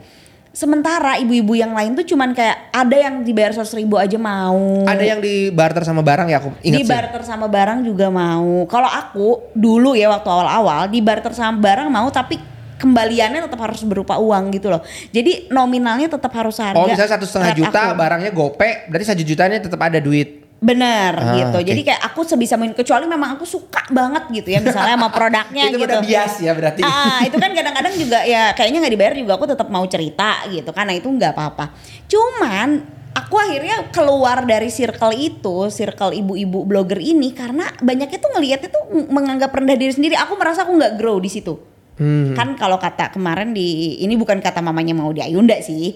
Sementara 0.59 1.15
ibu-ibu 1.15 1.55
yang 1.55 1.71
lain 1.71 1.95
tuh 1.95 2.03
cuman 2.03 2.35
kayak 2.35 2.75
ada 2.75 2.91
yang 2.91 3.23
dibayar 3.23 3.55
100 3.55 3.79
ribu 3.79 3.95
aja 3.95 4.19
mau. 4.19 4.83
Ada 4.83 5.15
yang 5.15 5.23
di 5.23 5.47
barter 5.55 5.87
sama 5.87 6.03
barang 6.03 6.27
ya 6.27 6.43
aku 6.43 6.51
ingat 6.59 6.75
di 6.75 6.83
sih. 6.83 6.91
barter 6.91 7.23
sama 7.23 7.47
barang 7.47 7.79
juga 7.87 8.11
mau. 8.11 8.67
Kalau 8.67 8.91
aku 8.91 9.55
dulu 9.55 9.95
ya 9.95 10.11
waktu 10.11 10.27
awal-awal 10.27 10.91
di 10.91 10.99
barter 10.99 11.31
sama 11.31 11.55
barang 11.63 11.87
mau 11.87 12.11
tapi 12.11 12.35
kembaliannya 12.75 13.47
tetap 13.47 13.55
harus 13.55 13.87
berupa 13.87 14.19
uang 14.19 14.51
gitu 14.51 14.67
loh. 14.67 14.83
Jadi 15.15 15.47
nominalnya 15.47 16.11
tetap 16.11 16.35
harus 16.35 16.59
harga. 16.59 16.75
Oh 16.75 16.91
misalnya 16.91 17.15
satu 17.15 17.23
setengah 17.23 17.55
juta 17.55 17.95
aku. 17.95 17.95
barangnya 17.95 18.31
gope, 18.35 18.69
berarti 18.91 19.15
satu 19.15 19.23
jutanya 19.23 19.63
tetap 19.63 19.79
ada 19.79 20.03
duit. 20.03 20.43
Bener 20.59 21.15
Ah, 21.15 21.35
gitu. 21.39 21.55
oke. 21.55 21.65
Jadi 21.65 21.81
kayak 21.87 22.01
aku 22.03 22.27
sebisa 22.27 22.59
mungkin 22.59 22.75
kecuali 22.75 23.07
memang 23.07 23.39
aku 23.39 23.47
suka 23.47 23.87
banget 23.89 24.27
gitu 24.29 24.51
ya 24.51 24.59
misalnya 24.59 24.99
sama 24.99 25.07
produknya 25.07 25.63
Itu 25.71 25.79
gitu. 25.79 25.87
udah 25.87 25.99
bias 26.03 26.33
ya 26.43 26.51
berarti. 26.51 26.81
Ah, 26.83 27.23
itu 27.23 27.39
kan 27.39 27.51
kadang-kadang 27.55 27.93
juga 27.95 28.19
ya 28.27 28.51
kayaknya 28.51 28.83
nggak 28.83 28.93
dibayar 28.93 29.13
juga 29.15 29.31
aku 29.39 29.45
tetap 29.47 29.67
mau 29.71 29.87
cerita 29.87 30.43
gitu 30.51 30.69
karena 30.75 30.91
itu 30.93 31.07
nggak 31.07 31.31
apa-apa. 31.31 31.71
Cuman 32.11 32.69
aku 33.09 33.35
akhirnya 33.39 33.87
keluar 33.89 34.43
dari 34.43 34.67
circle 34.67 35.15
itu, 35.15 35.71
circle 35.71 36.11
ibu-ibu 36.11 36.67
blogger 36.67 36.99
ini 36.99 37.31
karena 37.31 37.71
banyaknya 37.79 38.19
tuh 38.19 38.31
ngelihatnya 38.35 38.69
tuh 38.69 38.83
menganggap 39.07 39.55
rendah 39.55 39.79
diri 39.79 39.95
sendiri. 39.95 40.19
Aku 40.19 40.35
merasa 40.35 40.67
aku 40.67 40.75
nggak 40.75 40.99
grow 40.99 41.23
di 41.23 41.31
situ. 41.31 41.55
Hmm. 41.95 42.35
Kan 42.35 42.59
kalau 42.59 42.75
kata 42.75 43.11
kemarin 43.11 43.51
di 43.51 43.99
ini 43.99 44.15
bukan 44.15 44.39
kata 44.39 44.59
mamanya 44.59 44.91
mau 44.91 45.11
di 45.11 45.23
Ayunda 45.23 45.55
sih. 45.63 45.95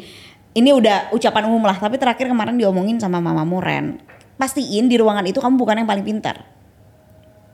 Ini 0.53 0.70
udah 0.70 1.10
ucapan 1.10 1.50
umum 1.50 1.65
lah, 1.65 1.74
tapi 1.82 1.98
terakhir 1.98 2.29
kemarin 2.29 2.53
diomongin 2.53 3.01
sama 3.01 3.17
mamamu 3.17 3.58
Ren. 3.58 3.98
Pastiin 4.36 4.90
di 4.90 4.98
ruangan 4.98 5.24
itu 5.24 5.38
kamu 5.38 5.56
bukan 5.56 5.84
yang 5.84 5.90
paling 5.90 6.06
pintar. 6.06 6.44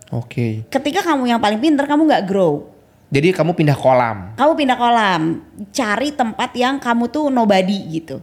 Oke. 0.10 0.66
Ketika 0.74 1.06
kamu 1.06 1.30
yang 1.30 1.40
paling 1.42 1.62
pintar, 1.62 1.86
kamu 1.86 2.10
nggak 2.10 2.24
grow. 2.26 2.66
Jadi 3.10 3.34
kamu 3.34 3.58
pindah 3.58 3.78
kolam. 3.78 4.18
Kamu 4.38 4.54
pindah 4.54 4.78
kolam, 4.78 5.22
cari 5.74 6.14
tempat 6.14 6.54
yang 6.54 6.78
kamu 6.78 7.10
tuh 7.10 7.34
nobody 7.34 8.02
gitu. 8.02 8.22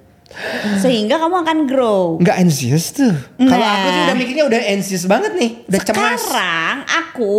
Sehingga 0.78 1.18
kamu 1.18 1.42
akan 1.42 1.58
grow. 1.66 2.18
Nggak 2.18 2.36
anxious 2.38 2.94
tuh. 2.94 3.14
Kalau 3.38 3.62
Nah. 3.62 3.74
aku 3.78 3.88
sih 3.90 4.02
udah 4.02 4.16
mikirnya 4.18 4.44
udah 4.46 4.60
anxious 4.74 5.04
banget 5.06 5.32
nih, 5.38 5.50
udah 5.66 5.80
cemas. 5.82 6.22
Sekarang 6.22 6.76
aku 6.86 7.32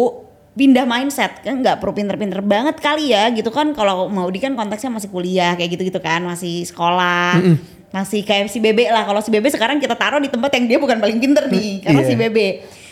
pindah 0.57 0.89
mindset 0.89 1.45
kan 1.45 1.61
nggak 1.61 1.77
perlu 1.77 1.93
pinter-pinter 1.93 2.41
banget 2.41 2.81
kali 2.81 3.13
ya 3.13 3.29
gitu 3.29 3.53
kan 3.53 3.77
kalau 3.77 4.09
mau 4.09 4.25
di 4.25 4.41
kan 4.41 4.57
konteksnya 4.57 4.89
masih 4.89 5.13
kuliah 5.13 5.53
kayak 5.53 5.77
gitu-gitu 5.77 6.01
kan 6.01 6.25
masih 6.25 6.65
sekolah 6.65 7.37
masih 7.87 8.21
kayak 8.21 8.51
si 8.51 8.59
Bebe 8.59 8.87
lah. 8.87 9.03
Kalau 9.03 9.19
si 9.19 9.29
Bebe 9.29 9.47
sekarang 9.47 9.79
kita 9.79 9.95
taruh 9.95 10.19
di 10.19 10.27
tempat 10.27 10.51
yang 10.53 10.65
dia 10.67 10.77
bukan 10.77 10.97
paling 10.97 11.17
pinter 11.17 11.47
nih 11.47 11.79
karena 11.83 12.01
Iya. 12.03 12.09
si 12.09 12.15
Bebe. 12.15 12.47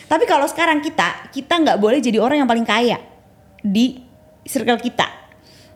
Tapi 0.05 0.23
kalau 0.23 0.45
sekarang 0.45 0.79
kita 0.79 1.33
kita 1.33 1.53
nggak 1.57 1.77
boleh 1.81 1.97
jadi 1.97 2.21
orang 2.21 2.41
yang 2.41 2.49
paling 2.49 2.63
kaya 2.63 3.01
di 3.59 3.99
circle 4.45 4.77
kita. 4.77 5.09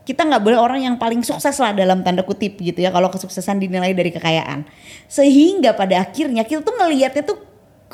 Kita 0.06 0.26
nggak 0.26 0.42
boleh 0.42 0.58
orang 0.58 0.82
yang 0.82 0.96
paling 0.98 1.22
sukses 1.22 1.54
lah 1.58 1.74
dalam 1.74 2.02
tanda 2.02 2.26
kutip 2.26 2.58
gitu 2.58 2.82
ya 2.82 2.90
kalau 2.90 3.10
kesuksesan 3.10 3.58
dinilai 3.58 3.94
dari 3.94 4.10
kekayaan. 4.10 4.66
Sehingga 5.06 5.74
pada 5.74 6.02
akhirnya 6.02 6.46
kita 6.46 6.62
tuh 6.62 6.74
ngelihatnya 6.78 7.26
tuh 7.26 7.38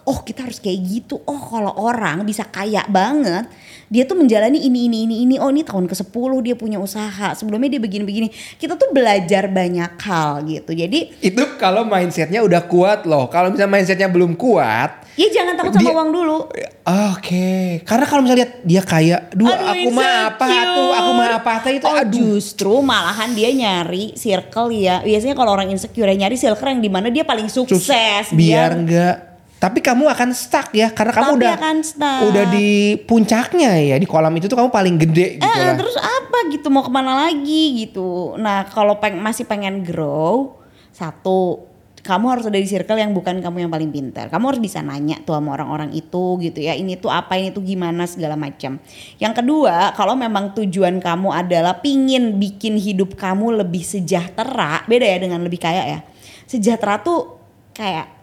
oh 0.06 0.22
kita 0.22 0.46
harus 0.46 0.58
kayak 0.58 0.80
gitu 0.82 1.18
oh 1.20 1.42
kalau 1.42 1.74
orang 1.76 2.22
bisa 2.22 2.46
kaya 2.46 2.86
banget 2.86 3.50
dia 3.86 4.02
tuh 4.02 4.18
menjalani 4.18 4.58
ini 4.60 4.86
ini 4.86 4.98
ini 5.04 5.16
ini 5.22 5.36
oh 5.38 5.50
ini 5.50 5.62
tahun 5.62 5.86
ke 5.86 5.94
10 5.94 6.10
dia 6.42 6.54
punya 6.54 6.78
usaha 6.78 7.34
sebelumnya 7.34 7.70
dia 7.72 7.82
begini-begini 7.82 8.30
kita 8.58 8.74
tuh 8.76 8.90
belajar 8.90 9.46
banyak 9.46 9.94
hal 10.00 10.42
gitu 10.42 10.74
jadi 10.74 11.00
Itu 11.20 11.58
kalau 11.58 11.86
mindsetnya 11.86 12.42
udah 12.42 12.66
kuat 12.66 13.06
loh. 13.06 13.26
Kalau 13.28 13.50
misalnya 13.50 13.72
mindsetnya 13.72 14.06
belum 14.06 14.34
kuat, 14.34 15.06
ya 15.14 15.28
jangan 15.30 15.54
takut 15.54 15.74
sama 15.74 15.82
Dia- 15.82 15.94
uang 15.94 16.10
dulu 16.12 16.38
Oke, 16.86 17.82
karena 17.82 18.06
kalau 18.06 18.22
misalnya 18.22 18.46
lihat 18.46 18.54
dia 18.62 18.82
kaya, 18.82 19.18
dua 19.34 19.54
Aduh, 19.54 19.70
aku 19.74 19.90
mah 19.90 20.14
apa 20.30 20.46
tuh, 20.48 20.90
aku 20.94 21.12
mah 21.12 21.30
apa 21.34 21.54
tuh 21.60 21.72
itu, 21.74 21.86
Oh 21.86 21.98
aduh. 21.98 22.14
justru 22.14 22.74
malahan 22.80 23.34
dia 23.34 23.50
nyari 23.50 24.14
circle 24.14 24.70
ya. 24.70 25.02
Biasanya 25.02 25.34
kalau 25.34 25.52
orang 25.52 25.74
insecure 25.74 26.06
ya 26.06 26.16
nyari 26.16 26.38
circle 26.38 26.70
yang 26.70 26.82
di 26.82 26.90
mana 26.90 27.10
dia 27.10 27.26
paling 27.26 27.50
Sus- 27.50 27.66
sukses. 27.66 28.30
biar 28.32 28.78
enggak. 28.78 29.35
Tapi 29.65 29.81
kamu 29.81 30.05
akan 30.05 30.29
stuck 30.29 30.69
ya, 30.72 30.93
karena 30.93 31.10
kamu 31.10 31.25
Tapi 31.25 31.38
udah 31.41 31.51
akan 31.57 31.77
stuck. 31.81 32.19
udah 32.29 32.43
di 32.53 32.69
puncaknya 33.01 33.72
ya 33.81 33.98
di 33.98 34.05
kolam 34.05 34.29
itu 34.38 34.45
tuh 34.45 34.53
kamu 34.53 34.69
paling 34.69 34.95
gede 35.01 35.41
gitu 35.41 35.50
Eh, 35.50 35.57
lah. 35.65 35.74
terus 35.74 35.98
apa 35.98 36.38
gitu 36.53 36.69
mau 36.69 36.86
ke 36.86 36.91
mana 36.93 37.25
lagi 37.25 37.81
gitu. 37.81 38.38
Nah 38.38 38.69
kalau 38.69 39.01
peng 39.01 39.17
masih 39.17 39.43
pengen 39.43 39.81
grow 39.81 40.62
satu 40.91 41.65
kamu 42.00 42.25
harus 42.29 42.45
ada 42.45 42.62
di 42.62 42.69
circle 42.69 43.01
yang 43.01 43.17
bukan 43.17 43.41
kamu 43.41 43.65
yang 43.65 43.72
paling 43.74 43.89
pintar. 43.89 44.29
Kamu 44.29 44.53
harus 44.53 44.62
bisa 44.62 44.77
nanya 44.79 45.17
tuh 45.25 45.34
sama 45.34 45.57
orang-orang 45.57 45.89
itu 45.89 46.38
gitu 46.38 46.62
ya. 46.62 46.77
Ini 46.77 47.01
tuh 47.01 47.10
apa, 47.10 47.34
ini 47.34 47.50
tuh 47.50 47.65
gimana 47.65 48.05
segala 48.05 48.38
macam. 48.38 48.77
Yang 49.17 49.34
kedua, 49.41 49.89
kalau 49.98 50.13
memang 50.13 50.53
tujuan 50.53 51.01
kamu 51.01 51.34
adalah 51.34 51.81
pingin 51.81 52.38
bikin 52.38 52.77
hidup 52.77 53.17
kamu 53.17 53.57
lebih 53.65 53.81
sejahtera, 53.81 54.86
beda 54.86 55.01
ya 55.01 55.17
dengan 55.17 55.41
lebih 55.41 55.57
kaya 55.57 55.98
ya. 55.98 56.00
Sejahtera 56.45 57.01
tuh 57.01 57.41
kayak 57.74 58.14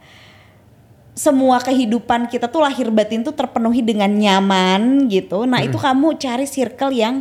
semua 1.13 1.61
kehidupan 1.61 2.33
kita 2.33 2.49
tuh 2.49 2.65
lahir 2.65 2.89
batin 2.89 3.21
tuh 3.21 3.37
terpenuhi 3.37 3.85
dengan 3.85 4.09
nyaman 4.09 5.13
gitu. 5.13 5.45
Nah 5.45 5.61
itu 5.61 5.77
kamu 5.77 6.17
cari 6.17 6.49
circle 6.49 6.93
yang 6.93 7.21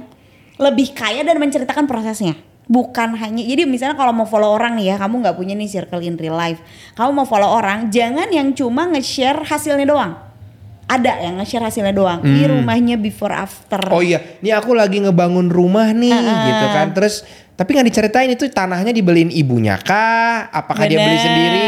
lebih 0.56 0.96
kaya 0.96 1.28
dan 1.28 1.36
menceritakan 1.36 1.86
prosesnya. 1.86 2.40
Bukan 2.72 3.20
hanya, 3.20 3.44
jadi 3.44 3.68
misalnya 3.68 4.00
kalau 4.00 4.16
mau 4.16 4.24
follow 4.24 4.56
orang 4.56 4.80
nih 4.80 4.94
ya, 4.94 4.96
kamu 4.96 5.20
nggak 5.28 5.36
punya 5.36 5.52
nih 5.60 5.68
circle 5.68 6.00
in 6.00 6.16
real 6.16 6.40
life. 6.40 6.64
Kamu 6.96 7.12
mau 7.12 7.28
follow 7.28 7.52
orang, 7.52 7.92
jangan 7.92 8.32
yang 8.32 8.56
cuma 8.56 8.88
nge-share 8.88 9.44
hasilnya 9.44 9.84
doang. 9.84 10.16
Ada 10.88 11.20
yang 11.20 11.44
nge-share 11.44 11.68
hasilnya 11.68 11.92
doang. 11.92 12.24
Ini 12.24 12.48
rumahnya 12.48 12.96
before 12.96 13.36
after. 13.36 13.80
Oh 13.92 14.00
iya, 14.00 14.24
ini 14.40 14.56
aku 14.56 14.72
lagi 14.72 15.04
ngebangun 15.04 15.52
rumah 15.52 15.92
nih 15.92 16.16
Ah. 16.16 16.48
gitu 16.48 16.66
kan. 16.72 16.88
Terus 16.96 17.28
tapi 17.62 17.78
nggak 17.78 17.94
diceritain 17.94 18.26
itu 18.34 18.50
tanahnya 18.50 18.90
dibeliin 18.90 19.30
ibunya 19.30 19.78
kah? 19.78 20.50
Apakah 20.50 20.90
dia 20.90 20.98
beli 20.98 21.14
Bener. 21.14 21.22
sendiri? 21.22 21.62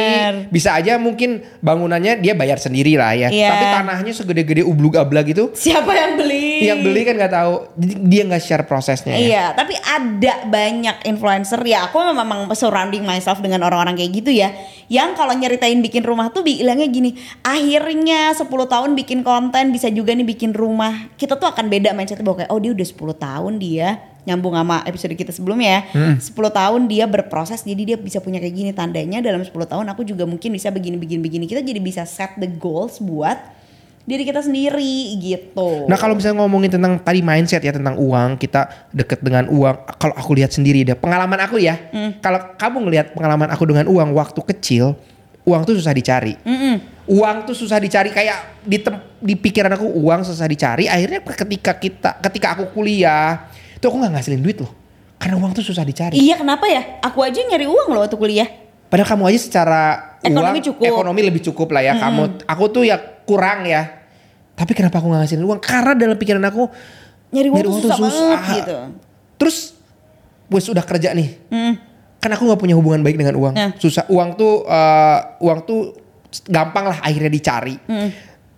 Bisa 0.50 0.74
aja 0.74 0.98
mungkin 0.98 1.46
bangunannya 1.62 2.18
dia 2.18 2.34
bayar 2.34 2.58
sendiri 2.58 2.98
lah 2.98 3.14
ya. 3.14 3.30
Iya. 3.30 3.54
Tapi 3.54 3.66
tanahnya 3.70 4.10
segede-gede 4.10 4.66
ublug 4.66 4.98
ablag 4.98 5.30
gitu. 5.30 5.54
Siapa 5.54 5.94
yang 5.94 6.18
beli? 6.18 6.66
Yang 6.66 6.80
beli 6.82 7.02
kan 7.06 7.14
nggak 7.14 7.34
tahu. 7.38 7.54
Jadi 7.78 7.94
dia 8.10 8.22
nggak 8.26 8.42
share 8.42 8.66
prosesnya. 8.66 9.14
ya. 9.14 9.22
Iya, 9.22 9.46
tapi 9.54 9.78
ada 9.78 10.34
banyak 10.50 10.98
influencer 11.06 11.62
ya. 11.62 11.86
Aku 11.86 12.02
memang 12.02 12.50
surrounding 12.58 13.06
myself 13.06 13.38
dengan 13.46 13.62
orang-orang 13.62 13.94
kayak 13.94 14.18
gitu 14.18 14.34
ya. 14.34 14.50
Yang 14.90 15.14
kalau 15.14 15.38
nyeritain 15.38 15.78
bikin 15.78 16.02
rumah 16.02 16.34
tuh 16.34 16.42
bilangnya 16.42 16.90
gini, 16.90 17.14
akhirnya 17.46 18.34
10 18.34 18.50
tahun 18.50 18.98
bikin 18.98 19.22
konten 19.22 19.70
bisa 19.70 19.94
juga 19.94 20.18
nih 20.18 20.26
bikin 20.26 20.58
rumah. 20.58 21.14
Kita 21.22 21.38
tuh 21.38 21.54
akan 21.54 21.70
beda 21.70 21.94
mindsetnya 21.94 22.26
bahwa 22.26 22.42
kayak 22.42 22.50
oh 22.50 22.58
dia 22.58 22.74
udah 22.74 22.88
10 22.90 23.14
tahun 23.14 23.54
dia 23.62 24.12
nyambung 24.24 24.56
sama 24.56 24.84
episode 24.88 25.13
kita 25.15 25.32
sebelumnya 25.36 25.84
ya. 25.92 26.20
10 26.20 26.32
tahun 26.32 26.82
dia 26.88 27.06
berproses 27.08 27.63
jadi 27.63 27.96
dia 27.96 27.98
bisa 28.00 28.24
punya 28.24 28.39
kayak 28.39 28.56
gini 28.56 28.72
tandanya 28.72 29.20
dalam 29.20 29.44
10 29.44 29.51
tahun 29.51 29.86
aku 29.92 30.08
juga 30.08 30.24
mungkin 30.24 30.56
bisa 30.56 30.72
begini 30.72 30.96
begini 30.96 31.20
begini. 31.20 31.46
Kita 31.46 31.60
jadi 31.60 31.80
bisa 31.84 32.08
set 32.08 32.39
the 32.39 32.48
goals 32.48 33.03
buat 33.03 33.36
diri 34.03 34.27
kita 34.27 34.44
sendiri 34.44 35.15
gitu. 35.24 35.88
Nah 35.88 35.96
kalau 35.96 36.20
misalnya 36.20 36.44
ngomongin 36.44 36.75
tentang 36.75 37.00
tadi 37.00 37.24
mindset 37.24 37.63
ya 37.63 37.72
tentang 37.72 37.96
uang, 37.96 38.36
kita 38.36 38.92
deket 38.92 39.24
dengan 39.24 39.48
uang. 39.48 39.75
Kalau 39.96 40.15
aku 40.15 40.36
lihat 40.36 40.51
sendiri 40.51 40.84
deh, 40.84 40.96
pengalaman 40.96 41.39
aku 41.39 41.56
ya. 41.60 41.80
Hmm. 41.96 42.20
Kalau 42.20 42.39
kamu 42.60 42.77
ngelihat 42.84 43.08
pengalaman 43.15 43.48
aku 43.51 43.63
dengan 43.63 43.88
uang 43.88 44.12
waktu 44.12 44.42
kecil, 44.44 45.00
uang 45.48 45.63
tuh 45.63 45.80
susah 45.80 45.96
dicari. 45.96 46.36
Uang 47.08 47.48
tuh 47.48 47.56
susah 47.56 47.80
dicari 47.80 48.12
kayak 48.12 48.63
di 48.63 48.80
di 49.24 49.36
pikiran 49.39 49.72
aku 49.75 49.88
uang 49.88 50.27
susah 50.27 50.48
dicari. 50.51 50.92
Akhirnya 50.92 51.24
ketika 51.24 51.72
kita 51.80 52.12
ketika 52.20 52.60
aku 52.60 52.75
kuliah, 52.75 53.48
itu 53.84 53.92
aku 53.92 54.00
nggak 54.00 54.16
ngasilin 54.16 54.40
duit 54.40 54.63
loh. 54.63 54.72
Karena 55.20 55.36
uang 55.44 55.52
tuh 55.52 55.63
susah 55.68 55.84
dicari. 55.84 56.16
Iya 56.16 56.40
kenapa 56.40 56.72
ya? 56.72 57.04
Aku 57.04 57.20
aja 57.20 57.36
nyari 57.36 57.68
uang 57.68 57.92
loh 57.92 58.08
waktu 58.08 58.16
kuliah. 58.16 58.48
Padahal 58.88 59.12
kamu 59.12 59.24
aja 59.28 59.40
secara 59.44 59.82
Ekonomi 60.24 60.63
uang, 60.63 60.68
cukup. 60.72 60.84
ekonomi 60.88 61.20
lebih 61.20 61.42
cukup 61.44 61.68
lah 61.75 61.84
ya. 61.84 61.94
Kamu, 62.00 62.48
aku 62.48 62.63
tuh 62.72 62.88
ya 62.88 62.96
kurang 63.28 63.68
ya. 63.68 64.08
Tapi 64.56 64.72
kenapa 64.72 65.04
aku 65.04 65.12
nggak 65.12 65.28
ngasilin 65.28 65.44
uang? 65.44 65.60
Karena 65.60 65.92
dalam 66.00 66.16
pikiran 66.16 66.40
aku 66.48 66.72
Nyari 67.34 67.50
uang 67.52 67.58
Nyari 67.60 67.68
tuh 67.68 67.74
uang 67.74 67.82
tuh 67.84 67.90
susah, 67.92 68.00
susah. 68.00 68.24
banget 68.32 68.56
gitu. 68.56 68.75
Terus 69.36 69.58
wes 70.48 70.66
udah 70.72 70.84
kerja 70.88 71.12
nih. 71.12 71.30
Hmm. 71.52 71.75
kan 72.24 72.32
aku 72.32 72.48
nggak 72.48 72.62
punya 72.63 72.75
hubungan 72.80 73.04
baik 73.04 73.20
dengan 73.20 73.36
uang. 73.36 73.52
Nah. 73.52 73.75
Susah 73.75 74.08
uang 74.08 74.40
tuh 74.40 74.63
eh, 74.63 75.20
uang 75.44 75.60
tuh 75.68 75.92
gampang 76.48 76.88
lah 76.88 77.04
akhirnya 77.04 77.28
dicari. 77.28 77.75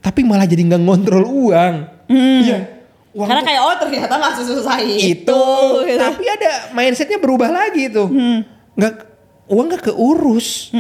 Tapi 0.06 0.22
malah 0.22 0.46
jadi 0.46 0.62
nggak 0.70 0.82
ngontrol 0.86 1.26
uang. 1.26 1.74
Iya. 2.14 2.75
Uang 3.16 3.32
Karena 3.32 3.42
tuh 3.42 3.48
kayak 3.48 3.62
oh 3.64 3.76
ternyata 3.80 4.14
nggak 4.20 4.34
sesusah 4.44 4.78
itu. 4.84 5.16
itu, 5.16 5.44
gitu. 5.88 6.04
tapi 6.04 6.24
ada 6.28 6.76
mindsetnya 6.76 7.16
berubah 7.16 7.48
lagi 7.48 7.88
tuh. 7.88 8.12
Nggak 8.76 8.94
uang 9.48 9.66
nggak 9.72 9.84
keurus. 9.88 10.76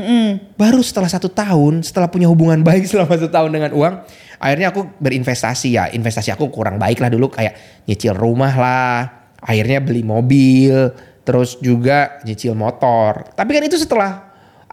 Baru 0.59 0.83
setelah 0.83 1.07
satu 1.07 1.31
tahun, 1.31 1.87
setelah 1.87 2.11
punya 2.11 2.27
hubungan 2.27 2.59
baik 2.67 2.91
selama 2.91 3.15
satu 3.15 3.31
tahun 3.31 3.55
dengan 3.55 3.71
uang, 3.71 3.93
akhirnya 4.35 4.75
aku 4.75 4.83
berinvestasi 4.99 5.79
ya. 5.79 5.87
Investasi 5.95 6.35
aku 6.35 6.51
kurang 6.51 6.75
baik 6.75 6.99
lah 6.99 7.07
dulu 7.07 7.31
kayak 7.31 7.87
nyicil 7.87 8.11
rumah 8.11 8.51
lah. 8.51 8.99
Akhirnya 9.39 9.79
beli 9.79 10.03
mobil, 10.03 10.91
terus 11.23 11.55
juga 11.63 12.19
nyicil 12.27 12.51
motor. 12.51 13.31
Tapi 13.31 13.49
kan 13.55 13.63
itu 13.63 13.79
setelah 13.79 14.24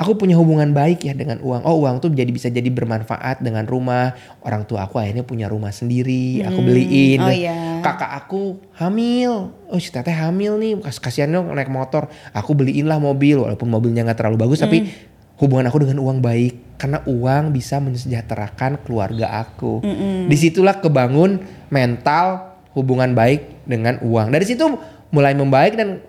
aku 0.03 0.19
punya 0.19 0.35
hubungan 0.35 0.75
baik 0.75 1.07
ya 1.07 1.15
dengan 1.15 1.39
uang. 1.39 1.63
Oh 1.63 1.87
uang 1.87 2.03
tuh 2.03 2.11
jadi 2.11 2.29
bisa 2.29 2.51
jadi 2.51 2.67
bermanfaat 2.67 3.39
dengan 3.41 3.63
rumah. 3.65 4.19
Orang 4.43 4.67
tua 4.67 4.91
aku 4.91 4.99
akhirnya 4.99 5.23
punya 5.23 5.47
rumah 5.47 5.71
sendiri, 5.71 6.43
aku 6.43 6.61
beliin. 6.61 7.23
Oh 7.23 7.31
iya. 7.31 7.79
Kakak 7.81 8.11
aku 8.27 8.59
hamil. 8.75 9.55
Oh 9.71 9.79
si 9.79 9.95
teteh 9.95 10.13
hamil 10.13 10.59
nih, 10.59 10.83
kas 10.83 10.99
kasihan 10.99 11.31
dong 11.31 11.55
naik 11.55 11.71
motor. 11.71 12.11
Aku 12.35 12.59
beliin 12.59 12.91
lah 12.91 12.99
mobil, 12.99 13.39
walaupun 13.39 13.71
mobilnya 13.71 14.03
nggak 14.03 14.19
terlalu 14.19 14.43
bagus, 14.43 14.61
tapi 14.61 14.91
hubungan 15.39 15.71
aku 15.71 15.87
dengan 15.87 16.03
uang 16.03 16.19
baik. 16.19 16.75
Karena 16.83 16.99
uang 17.07 17.55
bisa 17.55 17.79
mensejahterakan 17.79 18.83
keluarga 18.83 19.39
aku. 19.47 19.87
Di 20.27 20.37
situlah 20.37 20.83
kebangun 20.83 21.39
mental 21.71 22.59
hubungan 22.75 23.15
baik 23.15 23.63
dengan 23.63 24.03
uang. 24.03 24.35
Dari 24.35 24.43
situ 24.43 24.67
mulai 25.15 25.39
membaik 25.39 25.79
dan 25.79 26.03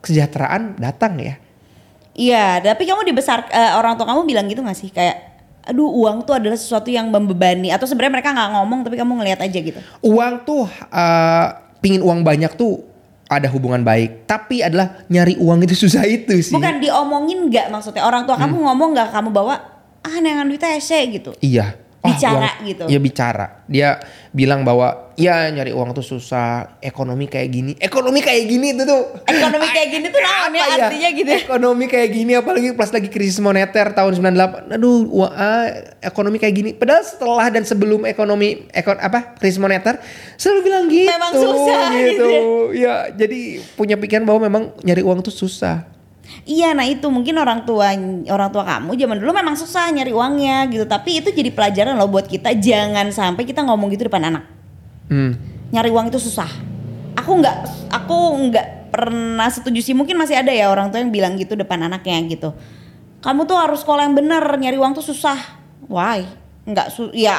kesejahteraan 0.00 0.78
datang 0.78 1.18
ya. 1.18 1.34
Iya, 2.20 2.60
tapi 2.60 2.84
kamu 2.84 3.08
dibesar 3.08 3.48
eh, 3.48 3.72
orang 3.80 3.96
tua 3.96 4.04
kamu 4.04 4.28
bilang 4.28 4.44
gitu 4.44 4.60
gak 4.60 4.76
sih 4.76 4.92
kayak 4.92 5.32
aduh 5.60 5.88
uang 5.88 6.24
tuh 6.24 6.36
adalah 6.36 6.56
sesuatu 6.56 6.88
yang 6.88 7.08
membebani 7.12 7.68
atau 7.72 7.84
sebenarnya 7.84 8.16
mereka 8.16 8.32
nggak 8.32 8.50
ngomong 8.58 8.80
tapi 8.80 8.96
kamu 8.96 9.12
ngelihat 9.22 9.40
aja 9.44 9.58
gitu. 9.60 9.80
Uang 10.04 10.44
tuh 10.44 10.68
eh, 10.68 11.46
pingin 11.80 12.04
uang 12.04 12.20
banyak 12.20 12.52
tuh 12.60 12.84
ada 13.30 13.46
hubungan 13.46 13.86
baik, 13.86 14.26
tapi 14.26 14.58
adalah 14.58 15.06
nyari 15.06 15.38
uang 15.38 15.62
itu 15.62 15.86
susah 15.86 16.02
itu 16.02 16.34
sih. 16.42 16.50
Bukan 16.52 16.82
diomongin 16.82 17.46
nggak 17.46 17.70
maksudnya 17.70 18.02
orang 18.02 18.26
tua 18.26 18.34
kamu 18.34 18.58
ngomong 18.58 18.90
nggak 18.90 19.14
kamu 19.14 19.30
bawa 19.30 19.54
ah 20.02 20.16
nengan 20.18 20.50
duitnya 20.50 20.74
ese 20.76 20.98
gitu. 21.08 21.30
Iya. 21.38 21.78
Bicara 22.00 22.56
uang- 22.56 22.64
gitu. 22.64 22.84
Iya 22.88 22.98
bicara. 22.98 23.46
Dia 23.68 24.00
bilang 24.32 24.64
bahwa 24.64 25.12
ya 25.20 25.52
nyari 25.52 25.76
uang 25.76 25.92
tuh 25.92 26.00
susah, 26.00 26.80
ekonomi 26.80 27.28
kayak 27.28 27.48
gini. 27.52 27.72
Ekonomi 27.76 28.24
kayak 28.24 28.48
gini 28.48 28.72
itu 28.72 28.88
tuh. 28.88 29.20
Ekonomi 29.28 29.68
kayak 29.68 29.88
gini 29.92 30.06
tuh 30.08 30.20
naon 30.24 30.52
ya 30.56 30.64
Apa 30.64 30.76
artinya 30.88 31.08
gitu 31.12 31.28
ya? 31.28 31.38
Ekonomi 31.44 31.84
kayak 31.92 32.08
gini 32.08 32.32
apalagi 32.40 32.72
pas 32.72 32.88
lagi 32.88 33.12
krisis 33.12 33.36
moneter 33.36 33.92
tahun 33.92 34.16
98. 34.16 34.72
Aduh, 34.80 35.12
wah, 35.12 35.30
ah, 35.36 35.66
ekonomi 36.00 36.40
kayak 36.40 36.54
gini. 36.56 36.70
Padahal 36.72 37.04
setelah 37.04 37.46
dan 37.52 37.68
sebelum 37.68 38.08
ekonomi 38.08 38.64
ekon 38.72 38.96
apa? 38.96 39.36
krisis 39.36 39.60
moneter 39.60 40.00
selalu 40.40 40.60
bilang 40.64 40.84
gitu. 40.88 41.12
Memang 41.12 41.32
susah 41.36 41.84
gitu 41.92 42.28
Ya, 42.72 43.12
jadi 43.12 43.60
punya 43.76 44.00
pikiran 44.00 44.24
bahwa 44.24 44.48
memang 44.48 44.62
nyari 44.80 45.04
uang 45.04 45.20
tuh 45.20 45.34
susah. 45.34 45.99
Iya, 46.48 46.72
nah 46.72 46.86
itu 46.86 47.06
mungkin 47.12 47.36
orang 47.36 47.68
tua 47.68 47.92
orang 48.30 48.50
tua 48.50 48.64
kamu 48.64 48.96
zaman 48.96 49.16
dulu 49.20 49.30
memang 49.34 49.54
susah 49.58 49.90
nyari 49.92 50.10
uangnya 50.14 50.66
gitu. 50.70 50.84
Tapi 50.88 51.20
itu 51.22 51.28
jadi 51.30 51.50
pelajaran 51.52 51.94
loh 51.98 52.08
buat 52.08 52.26
kita 52.26 52.56
jangan 52.56 53.10
sampai 53.12 53.44
kita 53.44 53.62
ngomong 53.66 53.92
gitu 53.92 54.08
depan 54.08 54.24
anak. 54.30 54.44
Hmm. 55.10 55.36
Nyari 55.70 55.90
uang 55.90 56.10
itu 56.10 56.18
susah. 56.22 56.48
Aku 57.18 57.38
nggak 57.38 57.56
aku 57.92 58.16
nggak 58.50 58.66
pernah 58.90 59.46
setuju 59.50 59.82
sih. 59.84 59.94
Mungkin 59.94 60.16
masih 60.16 60.40
ada 60.40 60.50
ya 60.50 60.70
orang 60.72 60.90
tua 60.90 61.02
yang 61.02 61.12
bilang 61.12 61.36
gitu 61.36 61.54
depan 61.54 61.82
anaknya 61.86 62.18
gitu. 62.26 62.50
Kamu 63.20 63.44
tuh 63.44 63.60
harus 63.60 63.84
sekolah 63.84 64.08
yang 64.08 64.16
bener, 64.16 64.40
nyari 64.40 64.80
uang 64.80 64.96
tuh 64.96 65.04
susah. 65.04 65.36
Why? 65.86 66.24
Nggak 66.64 66.88
su 66.88 67.12
ya 67.12 67.36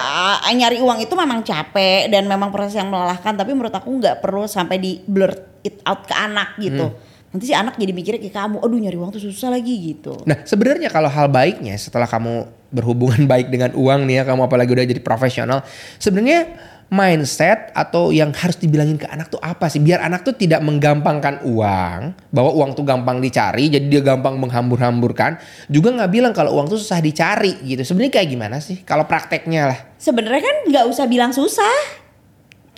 nyari 0.52 0.78
uang 0.78 1.02
itu 1.02 1.14
memang 1.18 1.42
capek 1.42 2.12
dan 2.12 2.30
memang 2.30 2.54
proses 2.54 2.78
yang 2.78 2.92
melelahkan. 2.92 3.34
Tapi 3.34 3.52
menurut 3.56 3.74
aku 3.74 3.90
nggak 3.90 4.22
perlu 4.22 4.46
sampai 4.46 4.78
di 4.78 5.02
blur 5.04 5.34
it 5.66 5.82
out 5.88 6.06
ke 6.06 6.14
anak 6.14 6.56
gitu. 6.62 6.92
Nanti 7.32 7.48
si 7.48 7.56
anak 7.56 7.80
jadi 7.80 7.96
mikirnya 7.96 8.20
kayak 8.20 8.36
kamu, 8.36 8.58
aduh 8.60 8.80
nyari 8.80 8.98
uang 9.00 9.12
tuh 9.16 9.24
susah 9.24 9.56
lagi 9.56 9.72
gitu. 9.72 10.20
Nah 10.28 10.44
sebenarnya 10.44 10.92
kalau 10.92 11.08
hal 11.08 11.32
baiknya 11.32 11.80
setelah 11.80 12.04
kamu 12.04 12.44
berhubungan 12.76 13.24
baik 13.32 13.48
dengan 13.48 13.72
uang 13.72 14.04
nih 14.04 14.22
ya 14.22 14.24
kamu 14.28 14.52
apalagi 14.52 14.72
udah 14.76 14.86
jadi 14.88 15.02
profesional 15.04 15.64
sebenarnya 15.96 16.52
mindset 16.92 17.72
atau 17.72 18.12
yang 18.12 18.36
harus 18.36 18.60
dibilangin 18.60 19.00
ke 19.00 19.08
anak 19.08 19.32
tuh 19.32 19.40
apa 19.40 19.72
sih? 19.72 19.80
Biar 19.80 20.04
anak 20.04 20.28
tuh 20.28 20.36
tidak 20.36 20.60
menggampangkan 20.60 21.48
uang 21.48 22.00
bahwa 22.36 22.52
uang 22.52 22.76
tuh 22.76 22.84
gampang 22.84 23.24
dicari 23.24 23.72
jadi 23.72 23.88
dia 23.88 24.04
gampang 24.04 24.36
menghambur-hamburkan 24.36 25.40
juga 25.72 25.96
nggak 25.96 26.12
bilang 26.12 26.34
kalau 26.36 26.60
uang 26.60 26.68
tuh 26.68 26.76
susah 26.76 27.00
dicari 27.00 27.64
gitu. 27.64 27.88
Sebenarnya 27.88 28.20
kayak 28.20 28.28
gimana 28.28 28.60
sih? 28.60 28.84
Kalau 28.84 29.08
prakteknya 29.08 29.72
lah. 29.72 29.80
Sebenarnya 29.96 30.44
kan 30.44 30.56
nggak 30.68 30.86
usah 30.92 31.08
bilang 31.08 31.32
susah 31.32 32.01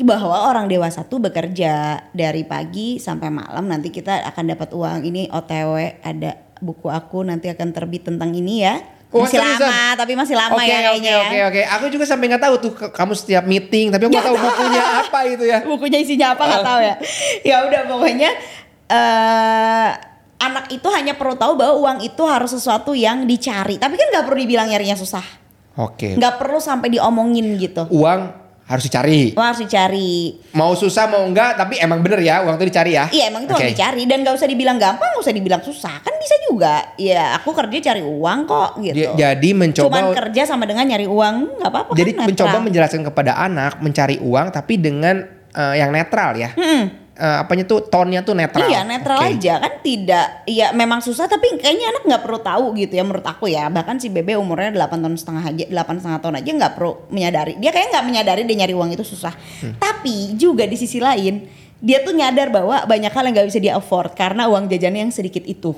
bahwa 0.01 0.49
orang 0.49 0.65
dewasa 0.65 1.05
tuh 1.05 1.21
bekerja 1.21 2.01
dari 2.17 2.41
pagi 2.41 2.97
sampai 2.97 3.29
malam. 3.29 3.69
Nanti 3.69 3.93
kita 3.93 4.25
akan 4.25 4.43
dapat 4.49 4.73
uang. 4.73 5.05
Ini 5.05 5.29
OTW 5.29 6.01
ada 6.01 6.33
buku 6.57 6.89
aku 6.89 7.21
nanti 7.21 7.51
akan 7.53 7.69
terbit 7.69 8.09
tentang 8.09 8.33
ini 8.33 8.65
ya. 8.65 8.81
Oh, 9.13 9.29
masih 9.29 9.37
lama 9.37 9.93
tapi 9.93 10.17
masih 10.17 10.33
lama 10.33 10.57
Oke 10.57 10.65
ya 10.65 10.89
oke 10.89 10.89
kayaknya 10.89 11.13
oke 11.21 11.37
ya. 11.37 11.45
oke 11.45 11.61
aku 11.69 11.85
juga 11.93 12.01
sampai 12.09 12.33
nggak 12.33 12.49
tahu 12.49 12.55
tuh 12.57 12.73
kamu 12.73 13.13
setiap 13.13 13.45
meeting 13.45 13.93
tapi 13.93 14.09
aku 14.09 14.17
nggak 14.17 14.25
tahu. 14.25 14.37
bukunya 14.41 14.83
apa 15.05 15.19
itu 15.29 15.43
ya. 15.45 15.57
Bukunya 15.69 15.99
isinya 16.01 16.27
apa 16.33 16.43
nggak 16.49 16.65
tahu 16.65 16.79
ya. 16.81 16.95
Ya 17.53 17.55
udah 17.69 17.81
pokoknya 17.85 18.29
eh 18.89 19.89
anak 20.41 20.65
itu 20.73 20.87
hanya 20.89 21.13
perlu 21.13 21.37
tahu 21.37 21.53
bahwa 21.53 21.77
uang 21.77 21.97
itu 22.01 22.23
harus 22.25 22.57
sesuatu 22.57 22.97
yang 22.97 23.29
dicari. 23.29 23.77
Tapi 23.77 23.93
kan 23.93 24.07
nggak 24.17 24.25
perlu 24.25 24.37
dibilang 24.41 24.65
nyarinya 24.73 24.97
susah. 24.97 25.21
Oke. 25.77 26.17
Nggak 26.17 26.41
perlu 26.41 26.57
sampai 26.57 26.89
diomongin 26.97 27.53
gitu. 27.61 27.85
Uang 27.93 28.42
harus 28.63 28.83
dicari 28.83 29.31
uang 29.31 29.43
harus 29.45 29.61
dicari 29.61 30.39
mau 30.51 30.71
susah 30.71 31.05
mau 31.05 31.19
enggak 31.21 31.55
tapi 31.55 31.75
emang 31.77 31.99
bener 31.99 32.17
ya 32.17 32.41
uang 32.41 32.55
tuh 32.55 32.63
dicari 32.63 32.91
ya 32.91 33.05
Iya 33.07 33.27
emang 33.27 33.43
itu 33.43 33.51
Oke. 33.51 33.59
harus 33.59 33.71
dicari 33.71 34.03
dan 34.03 34.21
gak 34.21 34.33
usah 34.33 34.47
dibilang 34.47 34.77
gampang, 34.77 35.09
gak 35.09 35.21
usah 35.21 35.31
dibilang 35.31 35.59
susah 35.59 35.99
kan 35.99 36.13
bisa 36.15 36.35
juga. 36.43 36.95
Ya 36.95 37.35
aku 37.35 37.51
kerja 37.51 37.91
cari 37.91 37.99
uang 37.99 38.39
kok 38.43 38.79
gitu. 38.79 38.95
Dia- 38.95 39.11
jadi 39.13 39.49
mencoba 39.51 39.91
Cuman 39.91 40.03
kerja 40.15 40.41
sama 40.45 40.63
dengan 40.63 40.85
nyari 40.85 41.03
uang 41.03 41.35
nggak 41.59 41.69
apa-apa. 41.69 41.91
jadi 41.93 42.11
kan, 42.13 42.25
mencoba 42.25 42.49
netral. 42.49 42.63
menjelaskan 42.63 43.01
kepada 43.03 43.31
anak 43.37 43.73
mencari 43.77 44.17
uang 44.17 44.47
tapi 44.49 44.73
dengan 44.77 45.15
eh, 45.51 45.75
yang 45.77 45.91
netral 45.91 46.31
ya 46.33 46.49
Mm-mm. 46.55 47.02
Eh, 47.13 47.37
apanya 47.45 47.61
tuh 47.69 47.85
tone-nya 47.85 48.25
tuh 48.25 48.33
netral 48.33 48.65
Iya 48.65 48.81
netral 48.89 49.21
Oke. 49.21 49.37
aja 49.37 49.61
kan 49.61 49.73
tidak. 49.85 50.49
Iya 50.49 50.73
memang 50.73 50.97
susah 50.97 51.29
tapi 51.29 51.45
kayaknya 51.61 51.93
anak 51.93 52.03
nggak 52.09 52.21
perlu 52.25 52.41
tahu 52.41 52.73
gitu 52.73 52.97
ya 52.97 53.05
menurut 53.05 53.21
aku 53.21 53.45
ya. 53.53 53.69
Bahkan 53.69 54.01
si 54.01 54.09
Bebe 54.09 54.33
umurnya 54.33 54.73
8 54.73 54.97
tahun 54.97 55.13
setengah 55.21 55.43
aja, 55.45 55.65
8 55.69 56.01
setengah 56.01 56.19
tahun 56.25 56.35
aja 56.41 56.49
nggak 56.57 56.73
perlu 56.73 57.05
menyadari. 57.13 57.53
Dia 57.61 57.69
kayak 57.69 57.93
nggak 57.93 58.05
menyadari 58.09 58.41
dia 58.49 58.57
nyari 58.65 58.73
uang 58.73 58.97
itu 58.97 59.05
susah. 59.05 59.29
Hmm. 59.61 59.77
Tapi 59.77 60.33
juga 60.41 60.65
di 60.65 60.73
sisi 60.73 60.97
lain 60.97 61.45
dia 61.77 62.01
tuh 62.01 62.17
nyadar 62.17 62.49
bahwa 62.49 62.81
banyak 62.89 63.13
hal 63.13 63.23
yang 63.29 63.33
nggak 63.37 63.47
bisa 63.53 63.59
dia 63.61 63.73
afford 63.77 64.17
karena 64.17 64.49
uang 64.49 64.65
jajannya 64.65 65.05
yang 65.05 65.13
sedikit 65.13 65.45
itu. 65.45 65.69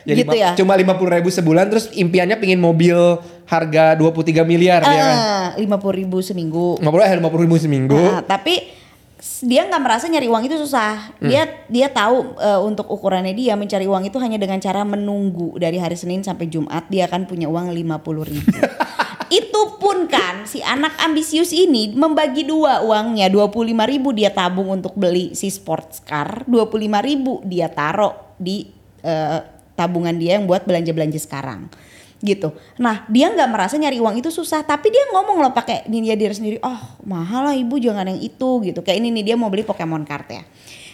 Jadi 0.00 0.24
gitu 0.24 0.32
ya. 0.32 0.56
cuma 0.56 0.72
50 0.74 0.96
ribu 1.20 1.28
sebulan 1.28 1.68
terus 1.68 1.92
impiannya 1.92 2.40
pingin 2.40 2.56
mobil 2.56 2.96
harga 3.44 3.92
23 4.00 4.48
miliar 4.48 4.80
ya 4.80 4.88
kan 4.96 5.16
lima 5.60 5.76
puluh 5.76 6.00
ribu 6.00 6.24
seminggu. 6.24 6.80
nggak 6.80 6.88
boleh 6.88 7.04
50 7.20 7.44
ribu 7.44 7.56
seminggu 7.60 8.00
Nah, 8.00 8.24
tapi 8.24 8.79
dia 9.20 9.68
nggak 9.68 9.82
merasa 9.84 10.08
nyari 10.08 10.26
uang 10.32 10.48
itu 10.48 10.56
susah. 10.56 11.12
Dia 11.20 11.44
dia 11.68 11.92
tahu 11.92 12.40
eh, 12.40 12.60
untuk 12.64 12.88
ukurannya 12.88 13.36
dia 13.36 13.52
mencari 13.52 13.84
uang 13.84 14.08
itu 14.08 14.16
hanya 14.16 14.40
dengan 14.40 14.56
cara 14.60 14.80
menunggu 14.82 15.60
dari 15.60 15.76
hari 15.76 15.96
Senin 15.96 16.24
sampai 16.24 16.48
Jumat 16.48 16.88
dia 16.88 17.04
akan 17.04 17.28
punya 17.28 17.46
uang 17.48 17.68
50 17.68 18.30
ribu. 18.32 18.56
itu 19.40 19.62
pun 19.78 20.10
kan 20.10 20.42
si 20.42 20.58
anak 20.58 20.98
ambisius 20.98 21.54
ini 21.54 21.94
membagi 21.94 22.42
dua 22.42 22.82
uangnya 22.82 23.30
25 23.30 23.70
ribu 23.86 24.10
dia 24.10 24.34
tabung 24.34 24.74
untuk 24.74 24.98
beli 24.98 25.38
si 25.38 25.46
sports 25.54 26.02
car 26.02 26.42
25 26.50 26.80
ribu 27.06 27.38
dia 27.46 27.70
taruh 27.70 28.34
di 28.40 28.66
eh, 29.06 29.40
tabungan 29.78 30.18
dia 30.18 30.36
yang 30.36 30.50
buat 30.50 30.66
belanja-belanja 30.66 31.20
sekarang 31.22 31.70
gitu. 32.20 32.52
Nah 32.76 33.08
dia 33.08 33.32
nggak 33.32 33.48
merasa 33.48 33.74
nyari 33.80 33.96
uang 33.96 34.20
itu 34.20 34.28
susah, 34.28 34.60
tapi 34.64 34.92
dia 34.92 35.08
ngomong 35.12 35.40
loh 35.40 35.52
pakai 35.56 35.88
ini 35.88 36.12
dia 36.12 36.16
diri 36.16 36.34
sendiri. 36.36 36.56
Oh 36.60 37.00
mahal 37.08 37.48
lah 37.48 37.56
ibu 37.56 37.80
jangan 37.80 38.06
yang 38.08 38.20
itu 38.20 38.48
gitu. 38.64 38.80
Kayak 38.84 39.00
ini 39.00 39.08
nih 39.20 39.24
dia 39.32 39.36
mau 39.40 39.48
beli 39.48 39.64
Pokemon 39.64 40.04
card 40.04 40.28
ya. 40.28 40.42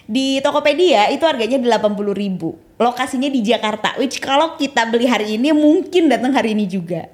Di 0.07 0.39
Tokopedia 0.39 1.11
itu 1.11 1.27
harganya 1.27 1.59
80 1.59 2.15
ribu. 2.15 2.55
Lokasinya 2.79 3.27
di 3.27 3.43
Jakarta. 3.43 3.99
Which 3.99 4.23
kalau 4.23 4.55
kita 4.55 4.87
beli 4.87 5.11
hari 5.11 5.35
ini 5.35 5.51
mungkin 5.51 6.07
datang 6.07 6.31
hari 6.31 6.55
ini 6.55 6.71
juga. 6.71 7.11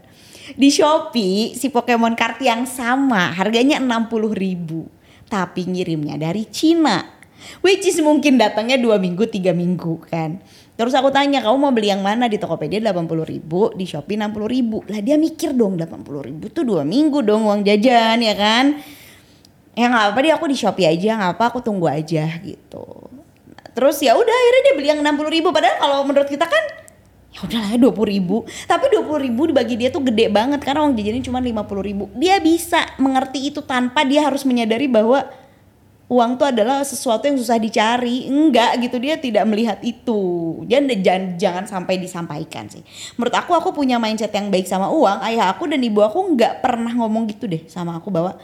Di 0.53 0.68
Shopee 0.68 1.57
si 1.57 1.72
Pokemon 1.72 2.12
card 2.12 2.44
yang 2.44 2.68
sama 2.68 3.33
harganya 3.33 3.81
60 3.81 4.37
ribu. 4.37 4.92
Tapi 5.33 5.64
ngirimnya 5.64 6.20
dari 6.20 6.44
Cina. 6.53 7.22
Which 7.64 7.88
is 7.88 7.98
mungkin 8.05 8.37
datangnya 8.37 8.77
dua 8.77 9.01
minggu 9.01 9.25
tiga 9.27 9.57
minggu 9.57 10.05
kan. 10.07 10.44
Terus 10.72 10.96
aku 10.96 11.12
tanya 11.12 11.44
kamu 11.44 11.56
mau 11.61 11.72
beli 11.72 11.92
yang 11.92 12.00
mana 12.00 12.26
di 12.26 12.40
Tokopedia 12.40 12.80
80 12.80 13.28
ribu, 13.28 13.70
di 13.76 13.85
Shopee 13.85 14.16
60 14.16 14.48
ribu. 14.48 14.80
Lah 14.88 15.00
dia 15.04 15.20
mikir 15.20 15.52
dong 15.52 15.76
80 15.76 16.28
ribu 16.28 16.48
tuh 16.48 16.64
dua 16.64 16.82
minggu 16.82 17.20
dong 17.20 17.44
uang 17.44 17.61
jajan 17.62 18.18
ya 18.24 18.35
kan. 18.35 18.80
Ya 19.72 19.88
nggak 19.88 20.02
apa-apa 20.12 20.18
deh 20.20 20.32
aku 20.32 20.46
di 20.48 20.56
Shopee 20.56 20.88
aja 20.88 21.16
nggak 21.16 21.32
apa 21.37 21.44
aku 21.52 21.58
tunggu 21.64 21.88
aja 21.88 22.28
gitu. 22.44 22.85
terus 23.72 23.96
ya 24.04 24.12
udah 24.12 24.28
akhirnya 24.37 24.62
dia 24.68 24.74
beli 24.76 24.88
yang 24.92 25.00
60 25.00 25.32
ribu 25.32 25.48
padahal 25.48 25.76
kalau 25.80 25.98
menurut 26.04 26.28
kita 26.28 26.44
kan 26.44 26.61
ya 27.32 27.40
udahlah 27.40 27.72
dua 27.80 27.92
puluh 27.96 28.12
ribu 28.12 28.37
tapi 28.68 28.92
dua 28.92 29.02
puluh 29.08 29.24
ribu 29.24 29.48
dibagi 29.48 29.80
dia 29.80 29.88
tuh 29.88 30.04
gede 30.04 30.28
banget 30.28 30.61
karena 30.61 30.85
uang 30.85 30.92
jajannya 30.92 31.24
cuma 31.24 31.40
lima 31.40 31.64
puluh 31.64 31.80
ribu 31.80 32.12
dia 32.12 32.37
bisa 32.44 32.85
mengerti 33.00 33.48
itu 33.48 33.64
tanpa 33.64 34.04
dia 34.04 34.28
harus 34.28 34.44
menyadari 34.44 34.85
bahwa 34.92 35.24
uang 36.12 36.37
tuh 36.37 36.53
adalah 36.53 36.85
sesuatu 36.85 37.25
yang 37.25 37.40
susah 37.40 37.57
dicari. 37.57 38.29
Enggak 38.29 38.77
gitu 38.85 39.01
dia 39.01 39.16
tidak 39.16 39.48
melihat 39.48 39.81
itu. 39.81 40.20
Dia 40.68 40.85
jangan 40.85 41.40
jangan 41.40 41.64
sampai 41.64 41.96
disampaikan 41.96 42.68
sih. 42.68 42.85
Menurut 43.16 43.33
aku 43.33 43.57
aku 43.57 43.72
punya 43.72 43.96
mindset 43.96 44.37
yang 44.37 44.53
baik 44.53 44.68
sama 44.68 44.92
uang. 44.92 45.25
Ayah 45.25 45.48
aku 45.48 45.64
dan 45.64 45.81
ibu 45.81 46.05
aku 46.05 46.20
nggak 46.37 46.61
pernah 46.61 46.92
ngomong 46.92 47.25
gitu 47.33 47.48
deh 47.48 47.64
sama 47.72 47.96
aku 47.96 48.12
bahwa 48.12 48.37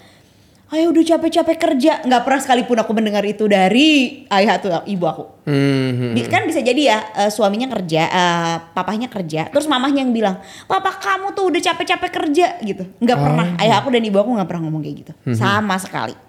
Ayo 0.69 0.93
udah 0.93 1.01
capek-capek 1.01 1.57
kerja. 1.57 2.05
Nggak 2.05 2.23
pernah 2.29 2.41
sekalipun 2.45 2.77
aku 2.77 2.93
mendengar 2.93 3.25
itu 3.25 3.49
dari 3.49 4.21
ayah 4.29 4.61
atau 4.61 4.85
ibu 4.85 5.05
aku. 5.09 5.25
Hmm. 5.49 6.13
Bi- 6.13 6.29
kan 6.29 6.45
bisa 6.45 6.61
jadi 6.61 6.93
ya 6.93 6.99
eh, 7.25 7.31
suaminya 7.33 7.73
kerja, 7.73 8.03
eh, 8.05 8.57
papahnya 8.77 9.09
kerja, 9.09 9.49
terus 9.49 9.65
mamahnya 9.65 10.05
yang 10.05 10.13
bilang, 10.13 10.37
papa 10.69 10.93
kamu 11.01 11.33
tuh 11.33 11.49
udah 11.49 11.61
capek-capek 11.73 12.11
kerja 12.13 12.61
gitu. 12.61 12.85
Nggak 13.01 13.17
pernah, 13.17 13.47
ayah 13.65 13.81
aku 13.81 13.89
dan 13.97 14.05
ibu 14.05 14.21
aku 14.21 14.29
nggak 14.37 14.45
pernah 14.45 14.69
ngomong 14.69 14.85
kayak 14.85 14.97
gitu, 15.09 15.13
sama 15.33 15.81
sekali. 15.81 16.28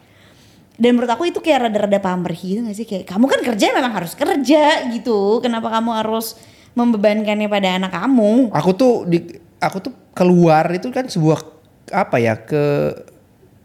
Dan 0.80 0.96
menurut 0.96 1.12
aku 1.12 1.28
itu 1.28 1.44
kayak 1.44 1.68
rada-rada 1.68 2.00
pamrih 2.00 2.40
gitu 2.40 2.64
gak 2.64 2.72
sih? 2.74 2.88
Kayak 2.88 3.12
kamu 3.12 3.26
kan 3.28 3.40
kerja 3.44 3.66
memang 3.76 3.92
harus 3.92 4.16
kerja 4.16 4.88
gitu. 4.96 5.44
Kenapa 5.44 5.68
kamu 5.68 5.92
harus 5.92 6.40
membebankannya 6.72 7.52
pada 7.52 7.76
anak 7.76 7.92
kamu? 7.92 8.56
Aku 8.56 8.72
tuh 8.72 9.04
di 9.04 9.20
aku 9.60 9.84
tuh 9.84 9.94
keluar 10.16 10.72
itu 10.72 10.88
kan 10.88 11.04
sebuah 11.12 11.44
apa 11.92 12.16
ya 12.24 12.40
ke 12.40 12.96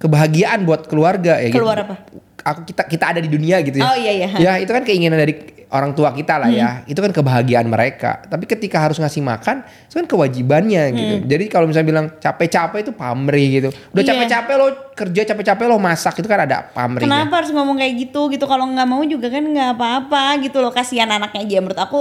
kebahagiaan 0.02 0.66
buat 0.66 0.90
keluarga 0.90 1.38
ya 1.38 1.54
Keluar 1.54 1.78
gitu. 1.80 1.86
apa? 1.86 1.94
Aku 2.44 2.60
kita 2.62 2.84
kita 2.84 3.04
ada 3.08 3.20
di 3.24 3.26
dunia 3.26 3.58
gitu 3.60 3.80
ya. 3.80 3.88
Oh, 3.88 3.96
iya, 3.96 4.12
iya. 4.14 4.28
Ya 4.36 4.52
itu 4.60 4.68
kan 4.68 4.84
keinginan 4.84 5.16
dari 5.16 5.32
orang 5.72 5.90
tua 5.90 6.12
kita 6.12 6.36
lah 6.36 6.46
ya. 6.46 6.84
Itu 6.84 7.00
kan 7.00 7.10
kebahagiaan 7.10 7.66
mereka. 7.66 8.20
Tapi 8.22 8.44
ketika 8.44 8.78
harus 8.78 8.94
ngasih 8.94 9.24
makan, 9.24 9.64
itu 9.64 9.96
kan 9.96 10.06
kewajibannya 10.06 10.82
gitu. 10.92 11.14
Jadi 11.24 11.44
kalau 11.48 11.66
misalnya 11.66 11.88
bilang 11.88 12.06
capek-capek 12.14 12.84
itu 12.84 12.92
pamrih 12.92 13.48
gitu. 13.50 13.68
Udah 13.90 14.02
Iya. 14.04 14.10
capek-capek 14.12 14.54
lo 14.54 14.66
kerja, 14.92 15.20
capek-capek 15.24 15.64
lo 15.66 15.80
masak 15.80 16.14
itu 16.14 16.28
kan 16.28 16.44
ada 16.44 16.68
pamrihnya. 16.68 17.08
Kenapa 17.08 17.42
harus 17.42 17.50
ngomong 17.50 17.74
kayak 17.74 17.94
gitu 17.98 18.28
gitu? 18.28 18.44
Kalau 18.44 18.68
nggak 18.68 18.86
mau 18.86 19.02
juga 19.02 19.26
kan 19.26 19.42
nggak 19.42 19.70
apa-apa 19.74 20.24
gitu 20.44 20.60
loh. 20.60 20.70
Kasihan 20.70 21.08
anaknya 21.08 21.42
aja. 21.42 21.56
Menurut 21.58 21.80
aku 21.80 22.00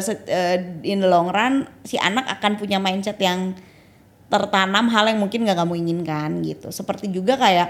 se- 0.00 0.24
eh, 0.24 0.56
in 0.80 1.02
the 1.02 1.10
long 1.10 1.28
run 1.28 1.66
si 1.82 1.98
anak 1.98 2.24
akan 2.30 2.56
punya 2.56 2.78
mindset 2.78 3.18
yang 3.18 3.52
tertanam 4.30 4.86
hal 4.86 5.04
yang 5.04 5.18
mungkin 5.18 5.42
nggak 5.42 5.58
kamu 5.58 5.74
inginkan 5.76 6.40
gitu. 6.40 6.70
Seperti 6.70 7.10
juga 7.10 7.34
kayak 7.34 7.68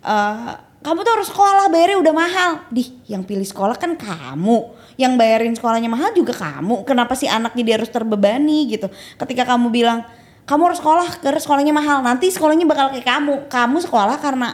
eh, 0.00 0.50
kamu 0.80 0.98
tuh 1.04 1.12
harus 1.12 1.28
sekolah 1.28 1.68
bayarnya 1.68 1.98
udah 2.00 2.14
mahal. 2.16 2.50
Dih, 2.72 2.88
yang 3.04 3.20
pilih 3.20 3.44
sekolah 3.44 3.76
kan 3.76 4.00
kamu. 4.00 4.72
Yang 4.96 5.12
bayarin 5.16 5.52
sekolahnya 5.52 5.92
mahal 5.92 6.12
juga 6.16 6.32
kamu. 6.32 6.88
Kenapa 6.88 7.12
si 7.12 7.28
anak 7.28 7.52
jadi 7.52 7.76
harus 7.76 7.92
terbebani 7.92 8.68
gitu? 8.68 8.88
Ketika 9.16 9.44
kamu 9.44 9.68
bilang 9.68 10.08
kamu 10.48 10.72
harus 10.72 10.80
sekolah 10.80 11.20
karena 11.20 11.40
sekolahnya 11.40 11.74
mahal. 11.76 12.00
Nanti 12.00 12.32
sekolahnya 12.32 12.64
bakal 12.64 12.96
kayak 12.96 13.04
kamu. 13.04 13.34
Kamu 13.52 13.76
sekolah 13.84 14.16
karena 14.24 14.48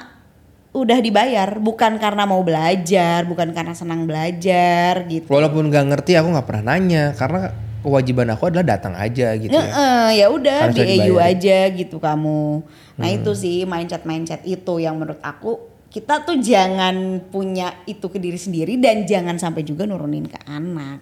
udah 0.76 0.98
dibayar 1.00 1.56
bukan 1.56 1.96
karena 1.96 2.28
mau 2.28 2.44
belajar 2.44 3.24
bukan 3.24 3.48
karena 3.56 3.72
senang 3.72 4.04
belajar 4.04 5.08
gitu 5.08 5.24
Walaupun 5.24 5.72
nggak 5.72 5.84
ngerti 5.88 6.20
aku 6.20 6.36
nggak 6.36 6.44
pernah 6.44 6.76
nanya 6.76 7.16
karena 7.16 7.48
kewajiban 7.80 8.28
aku 8.36 8.52
adalah 8.52 8.76
datang 8.76 8.92
aja 8.92 9.32
gitu 9.40 9.56
ya. 9.56 9.64
Heeh, 9.64 10.20
ya 10.20 10.26
udah 10.28 10.68
di 10.68 10.82
EU 11.00 11.16
aja 11.16 11.72
gitu 11.72 11.96
kamu 11.96 12.60
nah 13.00 13.08
Hmm. 13.08 13.16
itu 13.20 13.32
sih 13.32 13.64
mindset 13.64 14.04
mindset 14.04 14.44
itu 14.44 14.76
yang 14.76 15.00
menurut 15.00 15.20
aku 15.24 15.75
kita 15.96 16.28
tuh 16.28 16.36
jangan 16.36 17.24
punya 17.32 17.72
itu 17.88 18.04
ke 18.12 18.20
diri 18.20 18.36
sendiri 18.36 18.76
dan 18.76 19.08
jangan 19.08 19.40
sampai 19.40 19.64
juga 19.64 19.88
nurunin 19.88 20.28
ke 20.28 20.36
anak. 20.44 21.00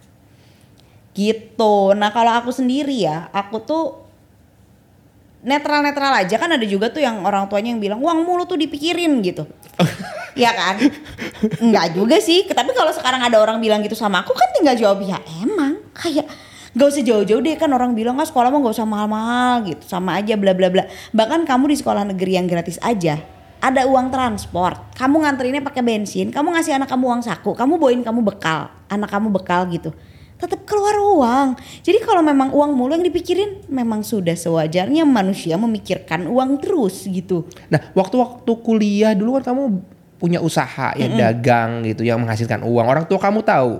Gitu. 1.10 1.74
Nah 1.98 2.14
kalau 2.14 2.30
aku 2.30 2.54
sendiri 2.54 2.94
ya 2.94 3.26
aku 3.34 3.58
tuh 3.66 3.84
netral-netral 5.42 6.14
aja. 6.22 6.38
Kan 6.38 6.54
ada 6.54 6.62
juga 6.62 6.94
tuh 6.94 7.02
yang 7.02 7.26
orang 7.26 7.50
tuanya 7.50 7.74
yang 7.74 7.82
bilang 7.82 7.98
uang 7.98 8.22
mulu 8.22 8.46
tuh 8.46 8.54
dipikirin 8.54 9.18
gitu. 9.26 9.50
Iya 10.34 10.50
kan? 10.50 10.82
Enggak 11.62 11.94
juga 11.94 12.18
sih. 12.18 12.42
Tapi 12.42 12.74
kalau 12.74 12.90
sekarang 12.90 13.22
ada 13.22 13.38
orang 13.38 13.62
bilang 13.62 13.78
gitu 13.86 13.94
sama 13.94 14.26
aku 14.26 14.34
kan 14.34 14.50
tinggal 14.50 14.74
jawab 14.74 14.98
ya 15.06 15.14
emang. 15.38 15.78
Kayak 15.94 16.26
gak 16.74 16.90
usah 16.90 17.06
jauh-jauh 17.06 17.38
deh. 17.38 17.54
Kan 17.54 17.70
orang 17.70 17.94
bilang 17.94 18.18
ah 18.18 18.26
sekolah 18.26 18.50
mah 18.50 18.58
gak 18.58 18.74
usah 18.74 18.82
mahal-mahal 18.82 19.62
gitu. 19.62 19.86
Sama 19.86 20.18
aja 20.18 20.34
bla 20.34 20.50
bla 20.50 20.74
bla 20.74 20.90
bahkan 21.14 21.46
kamu 21.46 21.70
di 21.70 21.76
sekolah 21.78 22.02
negeri 22.10 22.34
yang 22.34 22.50
gratis 22.50 22.82
aja 22.82 23.22
ada 23.64 23.88
uang 23.88 24.12
transport 24.12 24.92
kamu 24.92 25.24
nganterinnya 25.24 25.64
pakai 25.64 25.80
bensin 25.80 26.28
kamu 26.28 26.52
ngasih 26.52 26.76
anak 26.76 26.92
kamu 26.92 27.04
uang 27.08 27.22
saku 27.24 27.56
kamu 27.56 27.80
bawain 27.80 28.04
kamu 28.04 28.20
bekal 28.20 28.68
anak 28.92 29.08
kamu 29.08 29.32
bekal 29.32 29.64
gitu 29.72 29.96
tetap 30.34 30.66
keluar 30.66 30.92
uang. 30.98 31.48
Jadi 31.80 32.02
kalau 32.02 32.20
memang 32.20 32.50
uang 32.50 32.74
mulu 32.74 32.92
yang 32.98 33.06
dipikirin, 33.06 33.64
memang 33.70 34.02
sudah 34.02 34.34
sewajarnya 34.34 35.06
manusia 35.06 35.54
memikirkan 35.54 36.26
uang 36.26 36.58
terus 36.60 37.06
gitu. 37.06 37.46
Nah, 37.70 37.80
waktu-waktu 37.94 38.52
kuliah 38.60 39.14
dulu 39.14 39.40
kan 39.40 39.54
kamu 39.54 39.80
punya 40.18 40.38
usaha 40.42 40.92
ya 40.96 41.06
dagang 41.06 41.86
gitu 41.86 42.04
yang 42.04 42.20
menghasilkan 42.20 42.66
uang. 42.66 42.86
Orang 42.86 43.04
tua 43.06 43.22
kamu 43.22 43.40
tahu. 43.46 43.78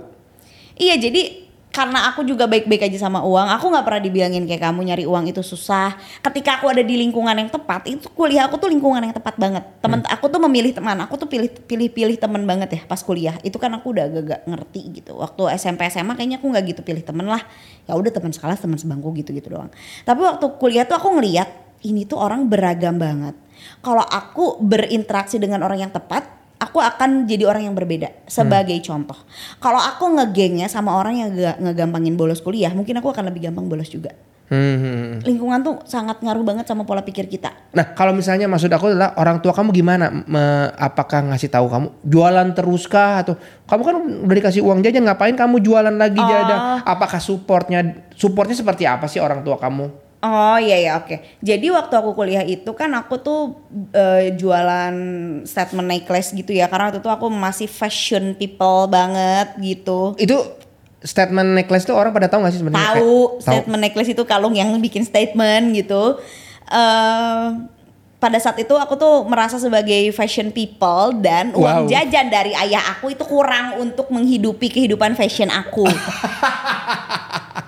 Iya 0.75 0.99
jadi 0.99 1.44
karena 1.75 2.07
aku 2.07 2.23
juga 2.23 2.47
baik-baik 2.47 2.87
aja 2.87 3.03
sama 3.03 3.19
uang, 3.19 3.51
aku 3.51 3.67
nggak 3.67 3.83
pernah 3.83 3.99
dibilangin 3.99 4.47
kayak 4.47 4.63
kamu 4.71 4.87
nyari 4.87 5.03
uang 5.03 5.27
itu 5.27 5.43
susah. 5.43 5.99
Ketika 6.23 6.63
aku 6.63 6.71
ada 6.71 6.79
di 6.79 6.95
lingkungan 6.95 7.35
yang 7.35 7.51
tepat, 7.51 7.83
itu 7.91 8.07
kuliah 8.15 8.47
aku 8.47 8.55
tuh 8.55 8.71
lingkungan 8.71 9.03
yang 9.03 9.11
tepat 9.11 9.35
banget. 9.35 9.67
Temen 9.83 9.99
aku 10.07 10.31
tuh 10.31 10.39
memilih 10.47 10.71
teman, 10.71 10.95
aku 11.03 11.19
tuh 11.19 11.27
pilih 11.27 11.51
pilih 11.51 11.91
pilih 11.91 12.15
teman 12.15 12.47
banget 12.47 12.79
ya 12.79 12.81
pas 12.87 13.03
kuliah. 13.03 13.35
Itu 13.43 13.59
kan 13.59 13.75
aku 13.75 13.91
udah 13.91 14.07
agak 14.07 14.47
ngerti 14.47 15.03
gitu. 15.03 15.19
Waktu 15.19 15.51
SMP 15.59 15.83
SMA 15.91 16.15
kayaknya 16.15 16.39
aku 16.39 16.47
nggak 16.47 16.63
gitu 16.71 16.81
pilih 16.87 17.03
temen 17.03 17.27
lah. 17.27 17.43
Ya 17.83 17.99
udah 17.99 18.07
teman 18.07 18.31
sekelas, 18.31 18.63
teman 18.63 18.79
sebangku 18.79 19.11
gitu-gitu 19.19 19.51
doang. 19.51 19.67
Tapi 20.07 20.23
waktu 20.23 20.47
kuliah 20.55 20.87
tuh 20.87 20.95
aku 20.95 21.11
ngeliat 21.19 21.51
ini 21.83 22.07
tuh 22.07 22.23
orang 22.23 22.47
beragam 22.47 22.95
banget. 22.95 23.35
Kalau 23.83 24.07
aku 24.07 24.63
berinteraksi 24.63 25.43
dengan 25.43 25.59
orang 25.59 25.83
yang 25.83 25.91
tepat, 25.91 26.23
aku 26.59 26.79
akan 26.79 27.27
jadi 27.27 27.43
orang 27.47 27.67
yang 27.67 27.75
berbeda. 27.75 28.25
Sebagai 28.27 28.75
contoh, 28.83 29.17
kalau 29.59 29.79
aku 29.79 30.15
ngegengnya 30.15 30.71
sama 30.71 30.95
orang 30.95 31.19
yang 31.19 31.29
gak 31.35 31.57
ngegampangin 31.61 32.15
bolos 32.15 32.39
kuliah, 32.39 32.71
mungkin 32.71 32.97
aku 32.99 33.11
akan 33.11 33.27
lebih 33.27 33.49
gampang 33.49 33.67
bolos 33.67 33.91
juga. 33.91 34.15
Hmm, 34.45 34.61
hmm, 34.77 34.77
hmm. 34.77 35.19
Lingkungan 35.25 35.59
tuh 35.65 35.75
sangat 35.89 36.21
ngaruh 36.21 36.45
banget 36.45 36.69
sama 36.69 36.85
pola 36.85 37.01
pikir 37.01 37.25
kita. 37.25 37.49
Nah, 37.73 37.97
kalau 37.97 38.13
misalnya 38.13 38.45
maksud 38.45 38.69
aku 38.69 38.93
adalah 38.93 39.17
orang 39.17 39.41
tua 39.41 39.57
kamu 39.57 39.73
gimana? 39.73 40.13
Me- 40.13 40.69
apakah 40.77 41.33
ngasih 41.33 41.49
tahu 41.49 41.65
kamu 41.65 41.87
jualan 42.05 42.47
terus 42.53 42.85
kah 42.85 43.25
atau 43.25 43.33
kamu 43.65 43.81
kan 43.81 43.95
udah 44.29 44.35
dikasih 44.37 44.61
uang 44.61 44.85
jajan 44.85 45.01
ngapain 45.01 45.33
kamu 45.33 45.65
jualan 45.65 45.97
lagi 45.97 46.21
Oh. 46.21 46.29
jajan? 46.29 46.85
Apakah 46.85 47.17
supportnya 47.17 48.05
supportnya 48.13 48.53
seperti 48.53 48.85
apa 48.85 49.09
sih 49.09 49.17
orang 49.17 49.41
tua 49.41 49.57
kamu? 49.57 50.04
Oh 50.17 50.57
iya 50.57 50.77
ya 50.79 50.91
oke. 50.97 51.21
Jadi 51.39 51.67
waktu 51.69 51.93
aku 51.93 52.13
kuliah 52.13 52.41
itu 52.41 52.71
kan 52.71 52.89
aku 52.91 53.17
tuh 53.17 53.39
eh, 53.91 54.33
jualan 54.33 54.95
statement 55.43 55.85
necklace 55.85 56.31
gitu 56.31 56.49
ya 56.49 56.65
karena 56.65 56.89
waktu 56.89 56.99
itu 56.99 57.07
aku 57.07 57.27
masih 57.27 57.67
fashion 57.67 58.33
people 58.33 58.85
banget 58.85 59.53
gitu. 59.59 60.17
Itu 60.17 60.55
statement 60.99 61.53
necklace 61.53 61.85
tuh 61.85 61.93
orang 61.93 62.09
pada 62.09 62.25
tahu 62.25 62.41
gak 62.41 62.51
sih 62.51 62.59
sebenarnya? 62.59 62.97
tahu 62.97 63.37
statement 63.37 63.77
necklace 63.79 64.09
itu 64.09 64.23
kalung 64.23 64.53
yang 64.53 64.73
bikin 64.79 65.01
statement 65.01 65.73
gitu. 65.73 66.17
eh 66.65 67.45
pada 68.15 68.41
saat 68.41 68.57
itu 68.57 68.73
aku 68.73 68.97
tuh 68.97 69.21
merasa 69.23 69.61
sebagai 69.61 70.09
fashion 70.09 70.49
people 70.49 71.13
dan 71.15 71.53
uang 71.53 71.85
Wow. 71.85 71.91
jajan 71.91 72.25
dari 72.25 72.57
ayah 72.57 72.81
aku 72.89 73.13
itu 73.13 73.21
kurang 73.21 73.77
untuk 73.77 74.09
menghidupi 74.09 74.65
kehidupan 74.67 75.13
fashion 75.13 75.53
aku. 75.53 75.85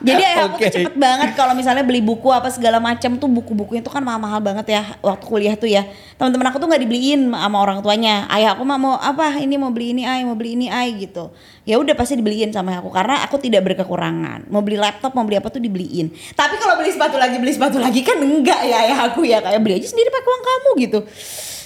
Jadi 0.01 0.21
ayah 0.29 0.49
aku 0.49 0.55
tuh 0.61 0.69
cepet 0.69 0.95
banget 0.95 1.29
kalau 1.33 1.53
misalnya 1.57 1.81
beli 1.81 2.01
buku 2.01 2.29
apa 2.29 2.49
segala 2.53 2.77
macam 2.77 3.17
tuh 3.17 3.29
buku-bukunya 3.29 3.81
tuh 3.81 3.93
kan 3.93 4.03
mahal-mahal 4.05 4.37
banget 4.43 4.77
ya 4.77 4.81
waktu 5.01 5.25
kuliah 5.25 5.55
tuh 5.57 5.69
ya. 5.69 5.85
Teman-teman 6.17 6.49
aku 6.53 6.57
tuh 6.61 6.67
nggak 6.69 6.81
dibeliin 6.85 7.33
sama 7.33 7.57
orang 7.57 7.79
tuanya. 7.81 8.29
Ayah 8.29 8.53
aku 8.53 8.63
mah 8.65 8.77
mau 8.77 8.95
apa 8.97 9.37
ini 9.41 9.57
mau 9.57 9.73
beli 9.73 9.97
ini 9.97 10.03
ay 10.05 10.21
mau 10.25 10.37
beli 10.37 10.57
ini 10.57 10.67
ay 10.69 10.93
gitu. 11.01 11.33
Ya 11.65 11.81
udah 11.81 11.97
pasti 11.97 12.17
dibeliin 12.17 12.53
sama 12.53 12.77
aku 12.77 12.93
karena 12.93 13.25
aku 13.25 13.41
tidak 13.41 13.65
berkekurangan. 13.65 14.47
Mau 14.53 14.61
beli 14.61 14.77
laptop 14.77 15.17
mau 15.17 15.25
beli 15.25 15.41
apa 15.41 15.49
tuh 15.49 15.59
dibeliin. 15.59 16.13
Tapi 16.37 16.55
kalau 16.61 16.77
beli 16.77 16.93
sepatu 16.93 17.17
lagi 17.17 17.35
beli 17.41 17.53
sepatu 17.53 17.77
lagi 17.81 18.05
kan 18.05 18.21
enggak 18.21 18.61
ya 18.65 18.77
ayah 18.87 18.99
aku 19.09 19.25
ya 19.25 19.41
kayak 19.41 19.61
beli 19.63 19.81
aja 19.81 19.87
sendiri 19.89 20.13
pakai 20.13 20.29
uang 20.29 20.43
kamu 20.45 20.69
gitu. 20.85 20.99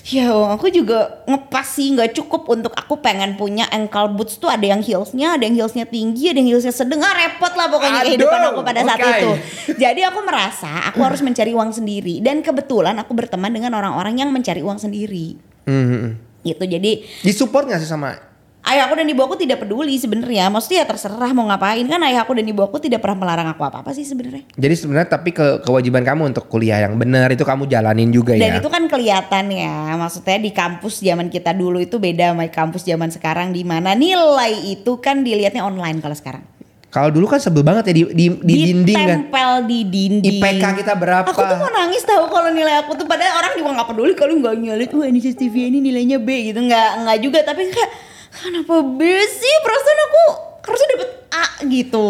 Ya 0.10 0.34
aku 0.34 0.74
juga 0.74 1.22
ngepas 1.30 1.78
sih 1.78 1.94
nggak 1.94 2.18
cukup 2.18 2.50
untuk 2.50 2.74
aku 2.74 2.98
pengen 2.98 3.38
punya 3.38 3.70
ankle 3.70 4.18
boots 4.18 4.42
tuh 4.42 4.50
ada 4.50 4.66
yang 4.66 4.82
heelsnya, 4.82 5.38
ada 5.38 5.44
yang 5.46 5.54
heelsnya 5.62 5.86
tinggi, 5.86 6.34
ada 6.34 6.42
yang 6.42 6.58
heelsnya 6.58 6.74
sedang, 6.74 7.06
ah 7.06 7.14
repot 7.14 7.54
lah 7.54 7.70
pokoknya 7.70 8.02
Aduh, 8.02 8.08
kehidupan 8.10 8.40
aku 8.50 8.60
pada 8.66 8.82
saat 8.82 8.98
oke. 8.98 9.12
itu. 9.14 9.32
Jadi 9.78 10.02
aku 10.02 10.20
merasa 10.26 10.90
aku 10.90 11.00
harus 11.08 11.22
mencari 11.22 11.54
uang 11.54 11.70
sendiri 11.70 12.18
dan 12.26 12.42
kebetulan 12.42 12.98
aku 12.98 13.14
berteman 13.14 13.54
dengan 13.54 13.78
orang-orang 13.78 14.18
yang 14.18 14.34
mencari 14.34 14.66
uang 14.66 14.82
sendiri. 14.82 15.38
Hmm, 15.70 15.86
hmm, 15.86 16.00
hmm. 16.02 16.14
Gitu. 16.42 16.64
Jadi 16.66 16.92
Disupport 17.22 17.70
gak 17.70 17.82
sih 17.86 17.90
sama 17.90 18.31
ayah 18.68 18.86
aku 18.86 18.94
dan 18.98 19.08
ibu 19.10 19.22
aku 19.26 19.36
tidak 19.40 19.66
peduli 19.66 19.98
sebenarnya. 19.98 20.48
Maksudnya 20.54 20.86
ya 20.86 20.88
terserah 20.88 21.32
mau 21.34 21.50
ngapain 21.50 21.86
kan 21.90 22.02
ayah 22.06 22.22
aku 22.22 22.38
dan 22.38 22.46
ibu 22.46 22.62
aku 22.62 22.78
tidak 22.78 23.02
pernah 23.02 23.26
melarang 23.26 23.48
aku 23.50 23.62
apa-apa 23.66 23.92
sih 23.92 24.06
sebenarnya. 24.06 24.46
Jadi 24.54 24.76
sebenarnya 24.78 25.10
tapi 25.10 25.34
ke 25.34 25.66
kewajiban 25.66 26.06
kamu 26.06 26.36
untuk 26.36 26.46
kuliah 26.48 26.82
yang 26.86 26.96
benar 26.96 27.34
itu 27.34 27.42
kamu 27.42 27.66
jalanin 27.66 28.14
juga 28.14 28.38
Dan 28.38 28.58
ya. 28.58 28.60
itu 28.62 28.70
kan 28.70 28.84
kelihatan 28.86 29.46
ya, 29.50 29.98
maksudnya 29.98 30.38
di 30.38 30.52
kampus 30.54 31.02
zaman 31.02 31.28
kita 31.28 31.52
dulu 31.58 31.82
itu 31.82 31.98
beda 31.98 32.34
sama 32.34 32.46
kampus 32.48 32.86
zaman 32.86 33.10
sekarang 33.10 33.50
di 33.52 33.66
mana 33.66 33.98
nilai 33.98 34.54
itu 34.70 35.02
kan 35.02 35.26
dilihatnya 35.26 35.66
online 35.66 36.00
kalau 36.00 36.16
sekarang. 36.16 36.44
Kalau 36.92 37.08
dulu 37.08 37.24
kan 37.24 37.40
sebel 37.40 37.64
banget 37.64 37.88
ya 37.88 37.94
di 37.96 38.04
di, 38.12 38.26
di 38.44 38.56
dinding 38.68 39.00
kan. 39.00 39.08
Ditempel 39.08 39.52
di 39.64 39.80
dinding. 39.88 40.44
IPK 40.44 40.66
kita 40.84 40.94
berapa? 41.00 41.24
Aku 41.24 41.40
tuh 41.40 41.56
mau 41.56 41.72
nangis 41.72 42.04
tahu 42.04 42.28
kalau 42.28 42.52
nilai 42.52 42.84
aku 42.84 43.00
tuh 43.00 43.08
padahal 43.08 43.40
orang 43.40 43.56
juga 43.56 43.70
nggak 43.80 43.88
peduli 43.96 44.12
kalau 44.12 44.36
nggak 44.36 44.56
nyalin 44.60 44.92
wah 45.00 45.08
ini 45.08 45.20
TV 45.24 45.56
ini 45.72 45.80
nilainya 45.80 46.20
B 46.20 46.52
gitu 46.52 46.60
nggak 46.60 46.90
nggak 47.08 47.18
juga 47.24 47.40
tapi 47.48 47.72
kayak 47.72 48.11
kenapa 48.32 48.80
B 48.82 49.02
sih? 49.28 49.56
Perasaan 49.62 50.00
aku 50.08 50.24
harusnya 50.66 50.90
dapet 50.96 51.10
A 51.32 51.46
gitu. 51.68 52.10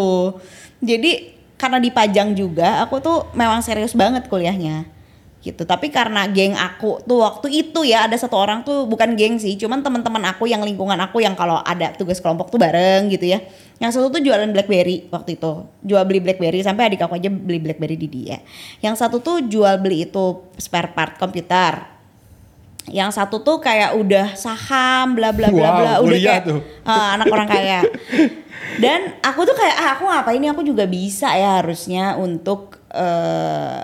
Jadi 0.82 1.12
karena 1.58 1.78
dipajang 1.78 2.34
juga 2.34 2.82
aku 2.82 2.98
tuh 2.98 3.30
memang 3.38 3.62
serius 3.62 3.94
banget 3.94 4.26
kuliahnya. 4.26 4.90
Gitu. 5.42 5.66
Tapi 5.66 5.90
karena 5.90 6.30
geng 6.30 6.54
aku 6.54 7.02
tuh 7.02 7.26
waktu 7.26 7.66
itu 7.66 7.82
ya 7.82 8.06
ada 8.06 8.14
satu 8.14 8.38
orang 8.38 8.62
tuh 8.62 8.86
bukan 8.86 9.18
geng 9.18 9.42
sih 9.42 9.58
cuman 9.58 9.82
teman-teman 9.82 10.22
aku 10.30 10.46
yang 10.46 10.62
lingkungan 10.62 10.98
aku 11.02 11.18
yang 11.18 11.34
kalau 11.34 11.58
ada 11.66 11.98
tugas 11.98 12.22
kelompok 12.22 12.54
tuh 12.54 12.62
bareng 12.62 13.10
gitu 13.10 13.26
ya. 13.26 13.42
Yang 13.82 13.98
satu 13.98 14.14
tuh 14.14 14.22
jualan 14.22 14.54
BlackBerry 14.54 15.10
waktu 15.10 15.42
itu. 15.42 15.66
Jual 15.82 16.06
beli 16.06 16.22
BlackBerry 16.22 16.62
sampai 16.62 16.94
adik 16.94 17.02
aku 17.02 17.18
aja 17.18 17.30
beli 17.34 17.58
BlackBerry 17.58 17.98
di 17.98 18.10
dia. 18.10 18.38
Yang 18.86 19.02
satu 19.02 19.18
tuh 19.18 19.50
jual 19.50 19.82
beli 19.82 20.06
itu 20.06 20.46
spare 20.62 20.94
part 20.94 21.18
komputer 21.18 21.91
yang 22.90 23.10
satu 23.10 23.40
tuh 23.40 23.60
kayak 23.60 23.94
udah 23.94 24.34
saham 24.34 25.14
bla 25.14 25.30
bla 25.30 25.50
bla 25.50 25.70
Wow, 25.70 25.78
bla 25.78 25.94
udah 26.02 26.18
kayak 26.18 26.44
tuh. 26.44 26.60
eh, 26.82 27.08
anak 27.14 27.26
orang 27.28 27.48
kaya 27.48 27.80
dan 28.84 29.00
aku 29.22 29.44
tuh 29.44 29.54
kayak 29.54 29.76
ah 29.76 29.90
aku 29.94 30.04
ngapain 30.06 30.38
ini 30.38 30.48
aku 30.48 30.62
juga 30.62 30.86
bisa 30.86 31.30
ya 31.34 31.62
harusnya 31.62 32.16
untuk 32.16 32.82
eh 32.90 33.82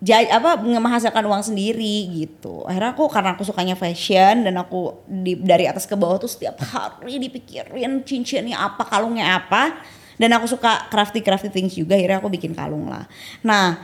ja- 0.00 0.32
apa 0.32 0.56
menghasilkan 0.58 1.20
uang 1.20 1.44
sendiri 1.44 2.08
gitu. 2.16 2.64
Akhirnya 2.64 2.96
aku 2.96 3.04
karena 3.06 3.36
aku 3.36 3.44
sukanya 3.44 3.76
fashion 3.76 4.48
dan 4.48 4.56
aku 4.56 4.96
di, 5.04 5.36
dari 5.36 5.68
atas 5.68 5.84
ke 5.84 5.92
bawah 5.92 6.16
tuh 6.16 6.24
setiap 6.26 6.56
hari 6.58 7.20
dipikirin 7.20 8.00
cincinnya 8.00 8.56
apa, 8.56 8.88
kalungnya 8.88 9.36
apa. 9.36 9.76
Dan 10.16 10.32
aku 10.32 10.48
suka 10.48 10.88
crafty 10.88 11.20
crafty 11.20 11.48
things 11.48 11.72
juga. 11.72 11.96
Akhirnya 11.96 12.16
aku 12.16 12.28
bikin 12.28 12.52
kalung 12.52 12.88
lah. 12.88 13.04
Nah, 13.40 13.76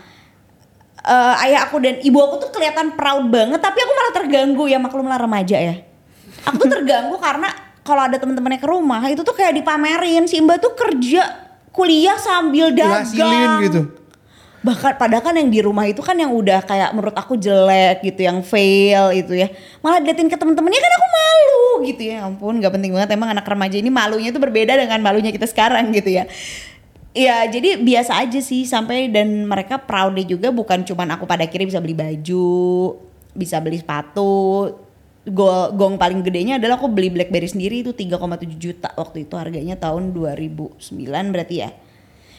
eh, 1.06 1.44
ayah 1.46 1.70
aku 1.70 1.78
dan 1.78 2.02
ibu 2.02 2.18
aku 2.18 2.42
tuh 2.42 2.50
kelihatan 2.50 2.98
proud 2.98 3.30
banget, 3.30 3.62
tapi 3.62 3.78
aku 3.78 3.92
malah 3.94 4.12
terganggu 4.12 4.64
ya 4.66 4.78
maklumlah 4.82 5.18
remaja 5.18 5.56
ya. 5.56 5.74
Aku 6.46 6.66
tuh 6.66 6.70
terganggu 6.82 7.16
karena 7.18 7.50
kalau 7.86 8.02
ada 8.02 8.18
teman-temannya 8.18 8.58
ke 8.58 8.68
rumah 8.68 9.02
itu 9.06 9.22
tuh 9.22 9.34
kayak 9.34 9.54
dipamerin. 9.54 10.26
Si 10.26 10.42
Mbak 10.42 10.58
tuh 10.58 10.72
kerja 10.74 11.22
kuliah 11.70 12.18
sambil 12.18 12.74
dagang. 12.74 13.06
gitu. 13.62 13.82
bahkan 14.66 14.98
padahal 14.98 15.22
kan 15.22 15.30
yang 15.38 15.46
di 15.46 15.62
rumah 15.62 15.86
itu 15.86 16.02
kan 16.02 16.18
yang 16.18 16.34
udah 16.34 16.58
kayak 16.66 16.90
menurut 16.90 17.14
aku 17.14 17.38
jelek 17.38 18.02
gitu 18.02 18.26
yang 18.26 18.42
fail 18.42 19.14
itu 19.14 19.38
ya. 19.38 19.46
Malah 19.78 20.02
diliatin 20.02 20.26
ke 20.26 20.34
temen-temennya 20.34 20.82
kan 20.82 20.92
aku 20.98 21.06
malu 21.06 21.66
gitu 21.86 22.02
ya. 22.02 22.26
Ampun 22.26 22.58
nggak 22.58 22.74
penting 22.74 22.90
banget. 22.90 23.14
Emang 23.14 23.30
anak 23.30 23.46
remaja 23.46 23.78
ini 23.78 23.94
malunya 23.94 24.34
itu 24.34 24.42
berbeda 24.42 24.74
dengan 24.74 24.98
malunya 24.98 25.30
kita 25.30 25.46
sekarang 25.46 25.94
gitu 25.94 26.18
ya 26.18 26.26
Ya 27.16 27.48
jadi 27.48 27.80
biasa 27.80 28.12
aja 28.20 28.36
sih 28.38 28.62
sampai 28.62 29.08
dan 29.08 29.48
mereka 29.48 29.80
proudnya 29.80 30.20
juga 30.22 30.52
bukan 30.52 30.84
cuman 30.84 31.16
aku 31.16 31.24
pada 31.24 31.42
akhirnya 31.42 31.64
bisa 31.66 31.80
beli 31.80 31.96
baju, 31.96 32.92
bisa 33.32 33.56
beli 33.56 33.80
sepatu. 33.80 34.76
Gol, 35.26 35.74
gong 35.74 35.96
paling 35.96 36.22
gedenya 36.22 36.54
adalah 36.54 36.76
aku 36.76 36.86
beli 36.86 37.10
BlackBerry 37.10 37.50
sendiri 37.50 37.82
itu 37.82 37.90
3,7 37.90 38.20
juta 38.54 38.94
waktu 38.94 39.24
itu 39.24 39.34
harganya 39.34 39.74
tahun 39.74 40.12
2009 40.12 40.86
berarti 41.34 41.56
ya. 41.56 41.72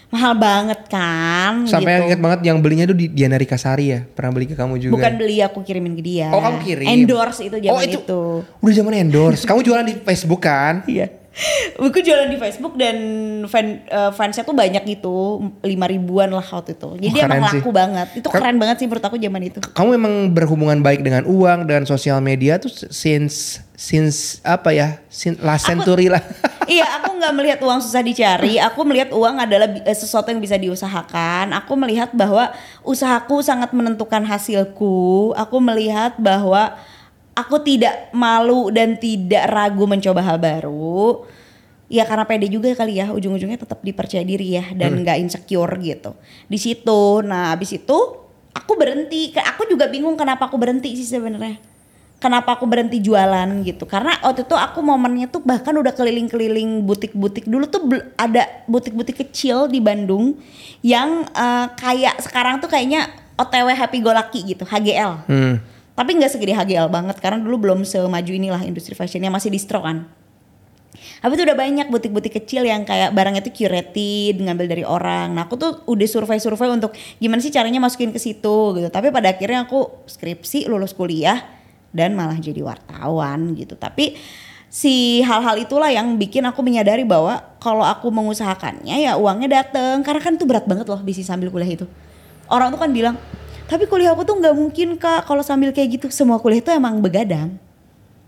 Mahal 0.08 0.40
banget 0.40 0.88
kan 0.88 1.68
Sampai 1.68 2.00
gitu. 2.00 2.08
inget 2.08 2.20
banget 2.24 2.40
yang 2.48 2.64
belinya 2.64 2.88
tuh 2.88 2.96
di 2.96 3.12
Diana 3.12 3.36
Rikasari 3.36 3.92
ya. 3.92 4.00
Pernah 4.08 4.32
beli 4.32 4.48
ke 4.48 4.56
kamu 4.56 4.80
juga. 4.80 4.94
Bukan 4.96 5.14
beli 5.20 5.44
aku 5.44 5.60
kirimin 5.68 6.00
ke 6.00 6.04
dia. 6.06 6.32
Oh, 6.32 6.40
kamu 6.40 6.64
kirim. 6.64 6.88
Endorse 6.88 7.44
itu 7.44 7.60
zaman 7.60 7.76
Oh, 7.76 7.82
itu- 7.84 8.00
itu. 8.00 8.22
Udah 8.64 8.74
zaman 8.74 8.94
endorse. 8.96 9.44
kamu 9.44 9.60
jualan 9.68 9.84
di 9.84 9.96
Facebook 10.00 10.40
kan? 10.40 10.88
Iya. 10.88 11.12
Aku 11.78 12.02
jualan 12.02 12.26
di 12.26 12.36
Facebook 12.36 12.74
dan 12.74 12.98
fan 13.46 13.86
eh, 13.86 14.12
fansnya 14.12 14.42
tuh 14.42 14.52
banyak 14.52 14.82
gitu, 14.88 15.38
lima 15.62 15.86
ribuan 15.86 16.28
lah 16.28 16.42
waktu 16.42 16.74
itu. 16.74 16.98
Jadi 17.00 17.18
Oh, 17.20 17.26
emang 17.30 17.46
sih. 17.48 17.62
laku 17.62 17.70
banget. 17.70 18.08
Itu 18.16 18.28
Kan- 18.28 18.42
keren 18.42 18.58
banget 18.58 18.76
sih 18.78 18.86
menurut 18.86 19.06
aku 19.06 19.16
zaman 19.16 19.42
itu. 19.44 19.60
Kamu 19.62 19.90
memang 19.94 20.14
berhubungan 20.32 20.80
baik 20.80 21.02
dengan 21.02 21.24
uang 21.24 21.64
dan 21.64 21.86
sosial 21.86 22.18
media 22.20 22.58
tuh 22.58 22.74
since 22.90 23.62
since 23.74 24.42
apa 24.42 24.74
ya? 24.74 24.98
Since 25.08 25.38
last 25.40 25.64
Aku- 25.64 25.78
century 25.78 26.10
lah. 26.10 26.26
iya, 26.66 26.90
aku 26.98 27.14
nggak 27.14 27.34
melihat 27.36 27.60
uang 27.62 27.80
susah 27.80 28.02
dicari. 28.02 28.58
Aku 28.58 28.82
melihat 28.82 29.14
uang 29.14 29.38
adalah 29.38 29.70
eh, 29.70 29.94
sesuatu 29.94 30.28
yang 30.28 30.42
bisa 30.42 30.58
diusahakan. 30.58 31.54
Aku 31.54 31.78
melihat 31.78 32.10
bahwa 32.12 32.50
usahaku 32.82 33.40
sangat 33.40 33.70
menentukan 33.72 34.26
hasilku. 34.26 35.38
Aku 35.38 35.62
melihat 35.62 36.18
bahwa 36.18 36.74
aku 37.38 37.62
tidak 37.62 38.10
malu 38.18 38.74
dan 38.74 38.98
tidak 38.98 39.46
ragu 39.46 39.86
mencoba 39.86 40.26
hal 40.26 40.42
baru. 40.42 41.22
Ya 41.88 42.04
karena 42.04 42.28
pede 42.28 42.50
juga 42.52 42.74
kali 42.76 43.00
ya, 43.00 43.14
ujung-ujungnya 43.14 43.64
tetap 43.64 43.80
dipercaya 43.80 44.26
diri 44.26 44.60
ya 44.60 44.66
dan 44.76 44.98
nggak 45.06 45.24
insecure 45.24 45.72
gitu. 45.80 46.18
Di 46.50 46.60
situ, 46.60 47.24
nah 47.24 47.56
abis 47.56 47.80
itu 47.80 47.98
aku 48.52 48.74
berhenti. 48.76 49.32
Aku 49.32 49.70
juga 49.70 49.88
bingung 49.88 50.18
kenapa 50.20 50.50
aku 50.50 50.60
berhenti 50.60 50.98
sih 51.00 51.08
sebenarnya 51.08 51.78
kenapa 52.18 52.58
aku 52.58 52.66
berhenti 52.66 52.98
jualan 52.98 53.62
gitu 53.62 53.86
karena 53.86 54.18
waktu 54.26 54.42
itu 54.42 54.58
aku 54.58 54.82
momennya 54.82 55.30
tuh 55.30 55.42
bahkan 55.46 55.74
udah 55.78 55.94
keliling-keliling 55.94 56.82
butik-butik 56.82 57.46
dulu 57.46 57.70
tuh 57.70 57.86
ada 58.18 58.66
butik-butik 58.66 59.22
kecil 59.22 59.70
di 59.70 59.78
Bandung 59.78 60.34
yang 60.82 61.30
eh, 61.30 61.68
kayak 61.78 62.18
sekarang 62.26 62.58
tuh 62.58 62.70
kayaknya 62.70 63.06
OTW 63.38 63.70
Happy 63.78 64.02
Go 64.02 64.10
Lucky 64.10 64.42
gitu 64.50 64.66
HGL 64.66 65.30
Hmm. 65.30 65.56
Tapi 65.98 66.14
nggak 66.14 66.30
segede 66.38 66.54
HGL 66.54 66.94
banget 66.94 67.18
karena 67.18 67.42
dulu 67.42 67.66
belum 67.66 67.82
semaju 67.82 68.30
inilah 68.30 68.62
industri 68.62 68.94
fashionnya 68.94 69.34
masih 69.34 69.50
distro 69.50 69.82
kan 69.82 70.06
tapi 71.18 71.34
itu 71.34 71.44
udah 71.50 71.58
banyak 71.58 71.88
butik-butik 71.90 72.34
kecil 72.44 72.62
yang 72.66 72.86
kayak 72.86 73.14
barangnya 73.14 73.42
tuh 73.42 73.54
curated, 73.54 74.38
ngambil 74.38 74.66
dari 74.70 74.84
orang. 74.86 75.34
Nah 75.34 75.50
aku 75.50 75.58
tuh 75.58 75.72
udah 75.90 76.08
survei-survei 76.08 76.70
untuk 76.70 76.94
gimana 77.18 77.42
sih 77.42 77.50
caranya 77.50 77.82
masukin 77.82 78.14
ke 78.14 78.20
situ 78.22 78.78
gitu. 78.78 78.88
Tapi 78.90 79.10
pada 79.10 79.34
akhirnya 79.34 79.66
aku 79.66 80.06
skripsi, 80.06 80.70
lulus 80.70 80.94
kuliah 80.94 81.42
dan 81.94 82.14
malah 82.14 82.38
jadi 82.38 82.62
wartawan 82.62 83.58
gitu. 83.58 83.74
Tapi 83.74 84.14
si 84.70 85.26
hal-hal 85.26 85.58
itulah 85.58 85.90
yang 85.90 86.20
bikin 86.22 86.46
aku 86.46 86.62
menyadari 86.62 87.02
bahwa 87.02 87.42
kalau 87.58 87.82
aku 87.82 88.14
mengusahakannya 88.14 89.10
ya 89.10 89.18
uangnya 89.18 89.66
dateng. 89.66 90.06
Karena 90.06 90.22
kan 90.22 90.38
itu 90.38 90.46
berat 90.46 90.70
banget 90.70 90.86
loh 90.86 91.02
bisnis 91.02 91.30
sambil 91.30 91.50
kuliah 91.50 91.70
itu. 91.70 91.86
Orang 92.48 92.72
tuh 92.72 92.80
kan 92.80 92.94
bilang, 92.94 93.20
tapi 93.68 93.84
kuliah 93.86 94.16
aku 94.16 94.24
tuh 94.24 94.40
nggak 94.40 94.56
mungkin 94.56 94.96
kak 94.96 95.28
kalau 95.28 95.44
sambil 95.44 95.76
kayak 95.76 96.00
gitu. 96.00 96.08
Semua 96.08 96.40
kuliah 96.40 96.64
itu 96.64 96.72
emang 96.72 97.04
begadang. 97.04 97.60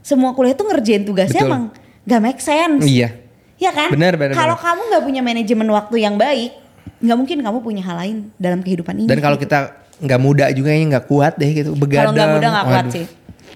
Semua 0.04 0.36
kuliah 0.36 0.52
tuh 0.56 0.68
ngerjain 0.68 1.08
tugasnya 1.08 1.44
Betul. 1.44 1.52
emang 1.52 1.64
gak 2.08 2.22
make 2.24 2.42
sense. 2.44 2.84
Iya. 2.84 3.16
Ya 3.60 3.72
kan? 3.76 3.92
Benar, 3.92 4.16
benar, 4.16 4.36
Kalau 4.36 4.56
kamu 4.56 4.82
nggak 4.88 5.04
punya 5.04 5.22
manajemen 5.24 5.68
waktu 5.76 5.96
yang 6.00 6.16
baik, 6.16 6.56
nggak 7.04 7.18
mungkin 7.20 7.38
kamu 7.44 7.58
punya 7.60 7.84
hal 7.84 7.96
lain 8.00 8.18
dalam 8.40 8.64
kehidupan 8.64 9.04
ini. 9.04 9.08
Dan 9.12 9.20
kalau 9.20 9.36
gitu. 9.36 9.52
kita 9.52 9.76
nggak 10.00 10.20
muda 10.20 10.46
juga 10.56 10.72
kayaknya 10.72 10.88
nggak 10.96 11.06
kuat 11.12 11.34
deh 11.36 11.52
gitu. 11.52 11.72
Begadang. 11.76 12.16
kalau 12.16 12.16
nggak 12.16 12.30
mudah 12.40 12.50
nggak 12.56 12.68
kuat 12.68 12.86
Waduh. 12.88 12.96
sih. 12.96 13.06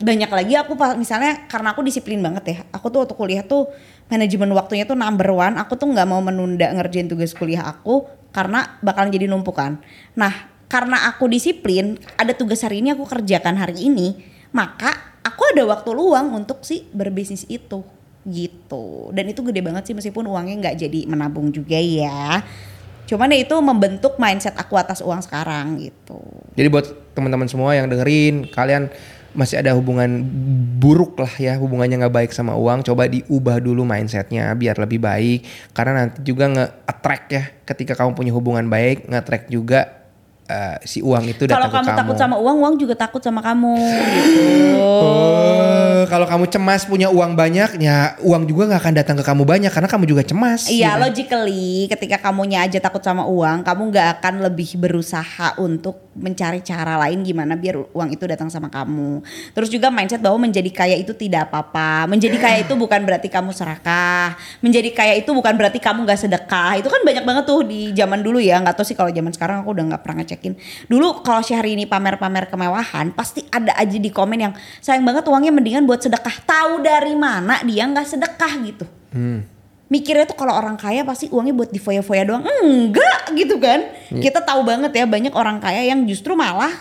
Banyak 0.03 0.31
lagi 0.35 0.53
aku 0.59 0.73
misalnya 0.99 1.47
karena 1.47 1.71
aku 1.71 1.81
disiplin 1.87 2.19
banget 2.19 2.43
ya. 2.43 2.57
Aku 2.75 2.91
tuh 2.91 3.07
waktu 3.07 3.15
kuliah 3.15 3.43
tuh 3.47 3.71
manajemen 4.11 4.51
waktunya 4.51 4.83
tuh 4.83 4.99
number 4.99 5.31
one. 5.31 5.55
Aku 5.55 5.79
tuh 5.79 5.87
nggak 5.87 6.07
mau 6.07 6.19
menunda 6.19 6.67
ngerjain 6.75 7.07
tugas 7.07 7.31
kuliah 7.31 7.63
aku 7.63 8.03
karena 8.35 8.75
bakalan 8.83 9.07
jadi 9.07 9.31
numpukan. 9.31 9.79
Nah 10.19 10.52
karena 10.73 11.05
aku 11.05 11.29
disiplin, 11.29 12.01
ada 12.17 12.33
tugas 12.33 12.65
hari 12.65 12.81
ini 12.81 12.97
aku 12.97 13.05
kerjakan 13.05 13.61
hari 13.61 13.93
ini, 13.93 14.17
maka 14.57 15.21
aku 15.21 15.53
ada 15.53 15.69
waktu 15.69 15.93
luang 15.93 16.33
untuk 16.33 16.65
si 16.65 16.89
berbisnis 16.89 17.45
itu 17.45 17.85
gitu. 18.25 19.13
Dan 19.13 19.29
itu 19.29 19.45
gede 19.45 19.61
banget 19.61 19.85
sih 19.85 19.93
meskipun 19.93 20.25
uangnya 20.25 20.57
nggak 20.65 20.75
jadi 20.81 20.99
menabung 21.05 21.53
juga 21.53 21.77
ya. 21.77 22.41
Cuman 23.05 23.29
ya 23.37 23.45
itu 23.45 23.53
membentuk 23.61 24.17
mindset 24.17 24.57
aku 24.57 24.73
atas 24.73 25.05
uang 25.05 25.21
sekarang 25.21 25.77
gitu. 25.77 26.17
Jadi 26.57 26.67
buat 26.73 26.89
teman-teman 27.13 27.45
semua 27.45 27.77
yang 27.77 27.85
dengerin, 27.85 28.49
kalian 28.49 28.89
masih 29.37 29.61
ada 29.61 29.77
hubungan 29.77 30.25
buruk 30.81 31.21
lah 31.21 31.33
ya, 31.37 31.53
hubungannya 31.61 32.01
nggak 32.01 32.15
baik 32.17 32.31
sama 32.33 32.57
uang, 32.57 32.81
coba 32.81 33.05
diubah 33.05 33.61
dulu 33.61 33.85
mindsetnya 33.85 34.49
biar 34.57 34.81
lebih 34.81 34.97
baik. 34.97 35.45
Karena 35.69 36.01
nanti 36.01 36.25
juga 36.25 36.49
nge-attract 36.49 37.25
ya, 37.29 37.43
ketika 37.61 37.93
kamu 37.93 38.17
punya 38.17 38.33
hubungan 38.33 38.65
baik, 38.65 39.05
nge-attract 39.05 39.53
juga 39.53 40.02
eh, 40.47 40.77
si 40.83 40.99
uang 40.99 41.23
itu 41.27 41.47
Kalau 41.47 41.67
datang 41.67 41.71
ke 41.71 41.77
kamu 41.79 41.87
kamu. 41.89 41.99
takut 42.03 42.15
sama 42.19 42.35
uang, 42.39 42.57
uang 42.59 42.75
juga 42.75 42.95
takut 42.99 43.21
sama 43.23 43.39
kamu 43.39 43.73
gitu. 43.79 44.41
eh, 44.83 46.03
kalau 46.11 46.25
kamu 46.27 46.45
cemas 46.51 46.83
punya 46.83 47.07
uang 47.07 47.33
banyak, 47.33 47.79
ya 47.79 48.15
uang 48.21 48.43
juga 48.45 48.69
nggak 48.73 48.81
akan 48.83 48.93
datang 48.95 49.15
ke 49.19 49.23
kamu 49.23 49.43
banyak 49.47 49.71
karena 49.71 49.89
kamu 49.89 50.05
juga 50.09 50.23
cemas. 50.27 50.67
Iya, 50.67 50.77
ya 50.77 50.91
kan? 50.95 51.01
logically 51.07 51.87
ketika 51.87 52.17
kamunya 52.19 52.63
aja 52.63 52.79
takut 52.79 52.99
sama 52.99 53.23
uang, 53.23 53.63
kamu 53.63 53.81
nggak 53.93 54.07
akan 54.19 54.33
lebih 54.43 54.75
berusaha 54.79 55.55
untuk 55.59 56.11
mencari 56.13 56.61
cara 56.61 56.95
lain 57.07 57.25
gimana 57.25 57.57
biar 57.57 57.89
uang 57.89 58.09
itu 58.13 58.23
datang 58.29 58.47
sama 58.51 58.69
kamu. 58.69 59.25
Terus 59.57 59.69
juga 59.71 59.89
mindset 59.89 60.21
bahwa 60.21 60.45
menjadi 60.45 60.69
kaya 60.69 60.95
itu 60.99 61.15
tidak 61.17 61.49
apa-apa. 61.49 62.05
Menjadi 62.05 62.37
kaya 62.37 62.57
itu 62.61 62.73
bukan 62.77 63.01
berarti 63.01 63.27
kamu 63.31 63.49
serakah. 63.49 64.37
Menjadi 64.61 64.89
kaya 64.93 65.13
itu 65.17 65.31
bukan 65.33 65.57
berarti 65.57 65.81
kamu 65.81 66.05
nggak 66.05 66.19
sedekah. 66.19 66.77
Itu 66.77 66.89
kan 66.91 67.01
banyak 67.01 67.23
banget 67.25 67.43
tuh 67.49 67.65
di 67.65 67.89
zaman 67.97 68.21
dulu 68.21 68.37
ya. 68.37 68.61
Nggak 68.61 68.77
tahu 68.77 68.85
sih 68.85 68.97
kalau 68.97 69.09
zaman 69.09 69.33
sekarang 69.33 69.65
aku 69.65 69.73
udah 69.73 69.85
nggak 69.93 70.03
pernah 70.05 70.23
ngecekin. 70.33 70.57
Dulu 70.89 71.21
kalau 71.21 71.45
Syahrini 71.45 71.85
pamer-pamer 71.85 72.49
kemewahan, 72.49 73.13
pasti 73.13 73.45
ada 73.53 73.77
aja 73.77 74.01
di 74.01 74.09
komen 74.09 74.49
yang 74.49 74.53
sayang 74.81 75.05
banget 75.05 75.29
uangnya 75.29 75.53
mendingan 75.53 75.85
buat 75.85 76.01
sedekah. 76.01 76.41
Tahu 76.49 76.81
dari 76.81 77.13
mana 77.13 77.61
dia 77.61 77.85
nggak 77.85 78.07
sedekah 78.09 78.53
gitu 78.65 78.85
mikirnya 79.93 80.25
tuh 80.25 80.33
kalau 80.33 80.57
orang 80.57 80.73
kaya 80.73 81.05
pasti 81.05 81.29
uangnya 81.29 81.53
buat 81.53 81.69
di 81.69 81.77
foya-foya 81.77 82.25
doang. 82.25 82.41
Enggak 82.65 83.29
gitu 83.37 83.61
kan. 83.61 83.93
Kita 84.09 84.41
tahu 84.41 84.65
banget 84.65 84.89
ya 84.97 85.05
banyak 85.05 85.37
orang 85.37 85.61
kaya 85.61 85.85
yang 85.85 86.09
justru 86.09 86.33
malah 86.33 86.73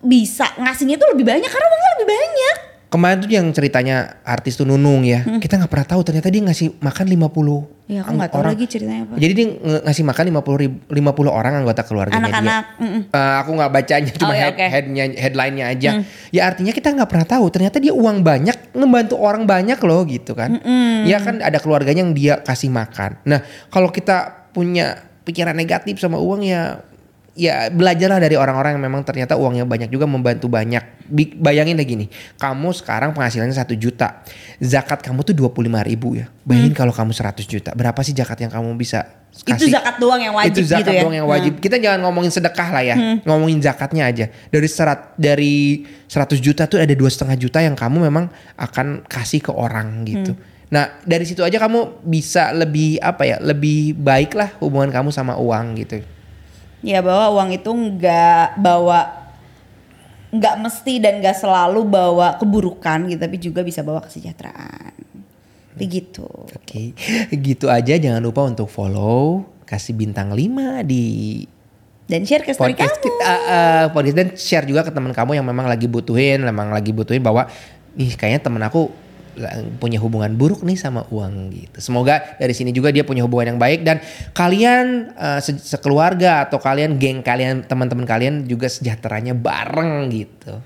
bisa 0.00 0.48
ngasihnya 0.56 0.96
tuh 0.96 1.12
lebih 1.12 1.28
banyak 1.28 1.50
karena 1.52 1.66
uangnya 1.68 1.90
lebih 2.00 2.08
banyak. 2.08 2.56
Kemarin 2.86 3.18
tuh 3.18 3.28
yang 3.28 3.46
ceritanya 3.50 4.22
artis 4.22 4.54
tuh 4.54 4.62
Nunung 4.62 5.02
ya. 5.02 5.26
Kita 5.36 5.58
nggak 5.58 5.68
pernah 5.68 5.88
tahu 5.88 6.00
ternyata 6.00 6.30
dia 6.30 6.40
ngasih 6.40 6.78
makan 6.78 7.06
50 7.06 7.76
Hmm. 7.86 7.94
Ya 7.94 8.02
aku 8.02 8.18
nggak 8.18 8.30
tahu 8.30 8.40
orang. 8.42 8.52
lagi 8.58 8.66
ceritanya 8.66 9.02
apa. 9.06 9.14
Jadi 9.14 9.32
dia 9.32 9.46
ngasih 9.86 10.02
makan 10.02 10.24
50 10.26 10.58
ribu, 10.58 10.76
50 10.90 11.30
orang 11.30 11.52
anggota 11.54 11.86
keluarganya 11.86 12.18
Anak-anak, 12.18 12.64
dia. 12.66 12.82
mm-mm. 12.82 13.02
Eh, 13.06 13.34
aku 13.38 13.50
nggak 13.54 13.70
bacanya 13.70 14.10
cuma 14.10 14.26
Oh, 14.26 14.34
ya, 14.34 14.42
head. 14.42 14.54
Hmm. 14.58 14.70
headnya 14.74 15.04
headline-nya 15.14 15.64
aja. 15.68 15.90
Ya 16.28 16.42
artinya 16.44 16.74
kita 16.74 16.90
nggak 16.90 17.06
pernah 17.06 17.26
tahu 17.28 17.46
ternyata 17.46 17.78
dia 17.78 17.94
uang 17.94 18.22
banyak 18.22 18.74
ngebantu 18.74 19.14
orang 19.16 19.46
banyak 19.46 19.78
loh 19.78 20.02
gitu 20.02 20.34
kan. 20.34 20.58
Ya 21.06 21.22
kan 21.22 21.38
ada 21.38 21.58
keluarganya 21.58 22.02
yang 22.02 22.10
dia 22.10 22.34
kasih 22.38 22.70
makan. 22.70 23.22
Nah 23.22 23.38
kalau 23.66 23.86
kita 23.88 24.50
punya 24.50 24.98
pikiran 25.22 25.54
negatif 25.54 25.98
sama 25.98 26.18
uang 26.18 26.42
ya 26.42 26.82
ya 27.36 27.68
belajarlah 27.68 28.18
dari 28.18 28.34
orang-orang 28.34 28.80
yang 28.80 28.84
memang 28.88 29.04
ternyata 29.04 29.36
uangnya 29.36 29.68
banyak 29.68 29.92
juga 29.92 30.08
membantu 30.08 30.48
banyak. 30.48 31.06
Bayangin 31.38 31.78
deh 31.78 31.86
gini, 31.86 32.06
kamu 32.40 32.74
sekarang 32.74 33.14
penghasilannya 33.14 33.54
satu 33.54 33.78
juta, 33.78 34.26
zakat 34.58 35.04
kamu 35.06 35.22
tuh 35.22 35.36
25 35.38 35.86
ribu 35.86 36.18
ya. 36.18 36.26
Bayangin 36.42 36.74
kalau 36.74 36.90
kamu 36.90 37.14
100 37.14 37.46
juta, 37.46 37.70
berapa 37.76 38.00
sih 38.02 38.16
zakat 38.16 38.42
yang 38.42 38.50
kamu 38.50 38.74
bisa 38.74 39.06
Hmm. 39.36 39.52
Itu 39.52 39.68
kasih? 39.68 39.72
zakat 39.76 39.96
doang 40.00 40.16
yang 40.16 40.32
wajib 40.32 40.56
itu 40.56 40.62
zakat 40.64 40.80
gitu 40.80 40.92
ya. 40.96 41.02
doang 41.04 41.16
yang 41.20 41.28
wajib. 41.28 41.52
Kita 41.60 41.76
jangan 41.76 42.00
ngomongin 42.08 42.32
sedekah 42.32 42.68
lah 42.72 42.80
ya, 42.80 42.96
ngomongin 43.28 43.60
zakatnya 43.60 44.08
aja. 44.08 44.32
Dari 44.32 44.64
serat 44.64 45.12
dari 45.20 45.84
100 46.08 46.40
juta 46.40 46.64
tuh 46.64 46.80
ada 46.80 46.96
dua 46.96 47.12
setengah 47.12 47.36
juta 47.36 47.60
yang 47.60 47.76
kamu 47.76 48.08
memang 48.08 48.32
akan 48.56 49.04
kasih 49.04 49.44
ke 49.44 49.52
orang 49.52 50.08
gitu. 50.08 50.32
Nah 50.72 50.98
dari 51.04 51.28
situ 51.28 51.44
aja 51.44 51.60
kamu 51.60 52.00
bisa 52.00 52.50
lebih 52.56 52.96
apa 53.04 53.28
ya, 53.28 53.36
lebih 53.36 53.92
baik 53.92 54.32
lah 54.32 54.56
hubungan 54.56 54.88
kamu 54.88 55.12
sama 55.12 55.36
uang 55.36 55.84
gitu. 55.84 56.00
Ya 56.86 57.02
bahwa 57.02 57.34
uang 57.34 57.50
itu 57.50 57.70
nggak 57.74 58.62
bawa 58.62 59.26
nggak 60.30 60.54
mesti 60.62 61.02
dan 61.02 61.18
nggak 61.18 61.34
selalu 61.34 61.82
bawa 61.82 62.38
keburukan 62.38 63.10
gitu 63.10 63.18
tapi 63.18 63.36
juga 63.42 63.66
bisa 63.66 63.82
bawa 63.82 63.98
kesejahteraan. 64.06 64.94
Begitu. 65.76 66.24
Oke, 66.56 66.96
gitu 67.34 67.66
aja. 67.68 67.98
Jangan 68.00 68.22
lupa 68.24 68.46
untuk 68.48 68.70
follow, 68.70 69.44
kasih 69.68 69.92
bintang 69.92 70.32
5 70.32 70.86
di 70.86 71.04
Dan 72.06 72.22
share 72.22 72.46
ke 72.46 72.54
story 72.54 72.72
podcast 72.72 73.02
kamu. 73.02 73.04
kita, 73.10 73.32
eh, 73.50 73.84
podcast 73.90 74.16
dan 74.16 74.28
share 74.38 74.66
juga 74.70 74.86
ke 74.86 74.94
teman 74.94 75.10
kamu 75.10 75.42
yang 75.42 75.46
memang 75.46 75.66
lagi 75.66 75.90
butuhin, 75.90 76.38
memang 76.38 76.70
lagi 76.70 76.94
butuhin 76.94 77.18
bahwa 77.18 77.50
nih 77.98 78.14
kayaknya 78.14 78.40
temen 78.46 78.62
aku 78.62 78.94
punya 79.76 80.00
hubungan 80.00 80.32
buruk 80.34 80.64
nih 80.64 80.74
sama 80.74 81.04
uang 81.12 81.52
gitu. 81.52 81.78
Semoga 81.78 82.36
dari 82.40 82.56
sini 82.56 82.72
juga 82.72 82.88
dia 82.88 83.04
punya 83.04 83.22
hubungan 83.22 83.54
yang 83.54 83.60
baik 83.60 83.84
dan 83.84 84.00
kalian 84.32 85.12
se- 85.38 85.60
sekeluarga 85.60 86.48
atau 86.48 86.56
kalian 86.56 86.96
geng 86.96 87.20
kalian 87.20 87.64
teman-teman 87.68 88.08
kalian 88.08 88.48
juga 88.48 88.66
sejahteranya 88.66 89.36
bareng 89.36 90.08
gitu. 90.10 90.56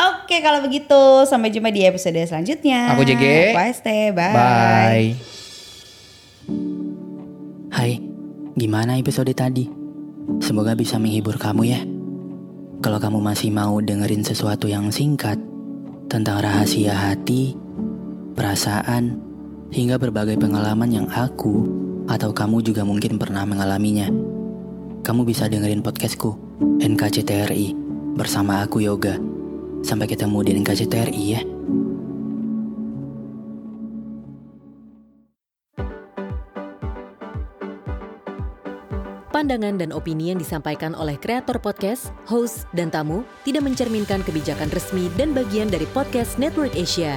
Oke 0.00 0.40
kalau 0.40 0.64
begitu 0.64 1.28
sampai 1.28 1.52
jumpa 1.52 1.68
di 1.68 1.84
episode 1.84 2.16
selanjutnya. 2.24 2.94
Aku 2.96 3.04
JG. 3.04 3.52
Aku 3.52 3.60
ST. 3.74 3.88
Bye. 4.16 4.32
Bye. 4.32 5.08
Hai, 7.70 8.02
gimana 8.58 8.98
episode 8.98 9.30
tadi? 9.30 9.70
Semoga 10.42 10.74
bisa 10.74 10.98
menghibur 10.98 11.38
kamu 11.38 11.62
ya. 11.68 11.80
Kalau 12.80 12.98
kamu 12.98 13.20
masih 13.20 13.52
mau 13.52 13.78
dengerin 13.78 14.24
sesuatu 14.24 14.64
yang 14.66 14.88
singkat 14.88 15.36
tentang 16.08 16.40
rahasia 16.40 16.96
hati, 16.96 17.54
perasaan, 18.34 19.18
hingga 19.70 19.96
berbagai 19.98 20.38
pengalaman 20.38 20.90
yang 20.90 21.08
aku 21.10 21.66
atau 22.10 22.34
kamu 22.34 22.62
juga 22.66 22.82
mungkin 22.82 23.16
pernah 23.16 23.46
mengalaminya. 23.46 24.10
Kamu 25.00 25.24
bisa 25.24 25.48
dengerin 25.48 25.80
podcastku, 25.80 26.36
NKCTRI, 26.82 27.72
bersama 28.18 28.60
aku 28.66 28.82
Yoga. 28.84 29.16
Sampai 29.80 30.10
ketemu 30.10 30.38
di 30.44 30.50
NKCTRI 30.60 31.24
ya. 31.24 31.42
Pandangan 39.30 39.80
dan 39.80 39.96
opini 39.96 40.28
yang 40.28 40.36
disampaikan 40.36 40.92
oleh 40.92 41.16
kreator 41.16 41.56
podcast, 41.64 42.12
host, 42.28 42.68
dan 42.76 42.92
tamu 42.92 43.24
tidak 43.40 43.64
mencerminkan 43.64 44.20
kebijakan 44.20 44.68
resmi 44.68 45.08
dan 45.16 45.32
bagian 45.32 45.72
dari 45.72 45.88
podcast 45.96 46.36
Network 46.36 46.76
Asia. 46.76 47.16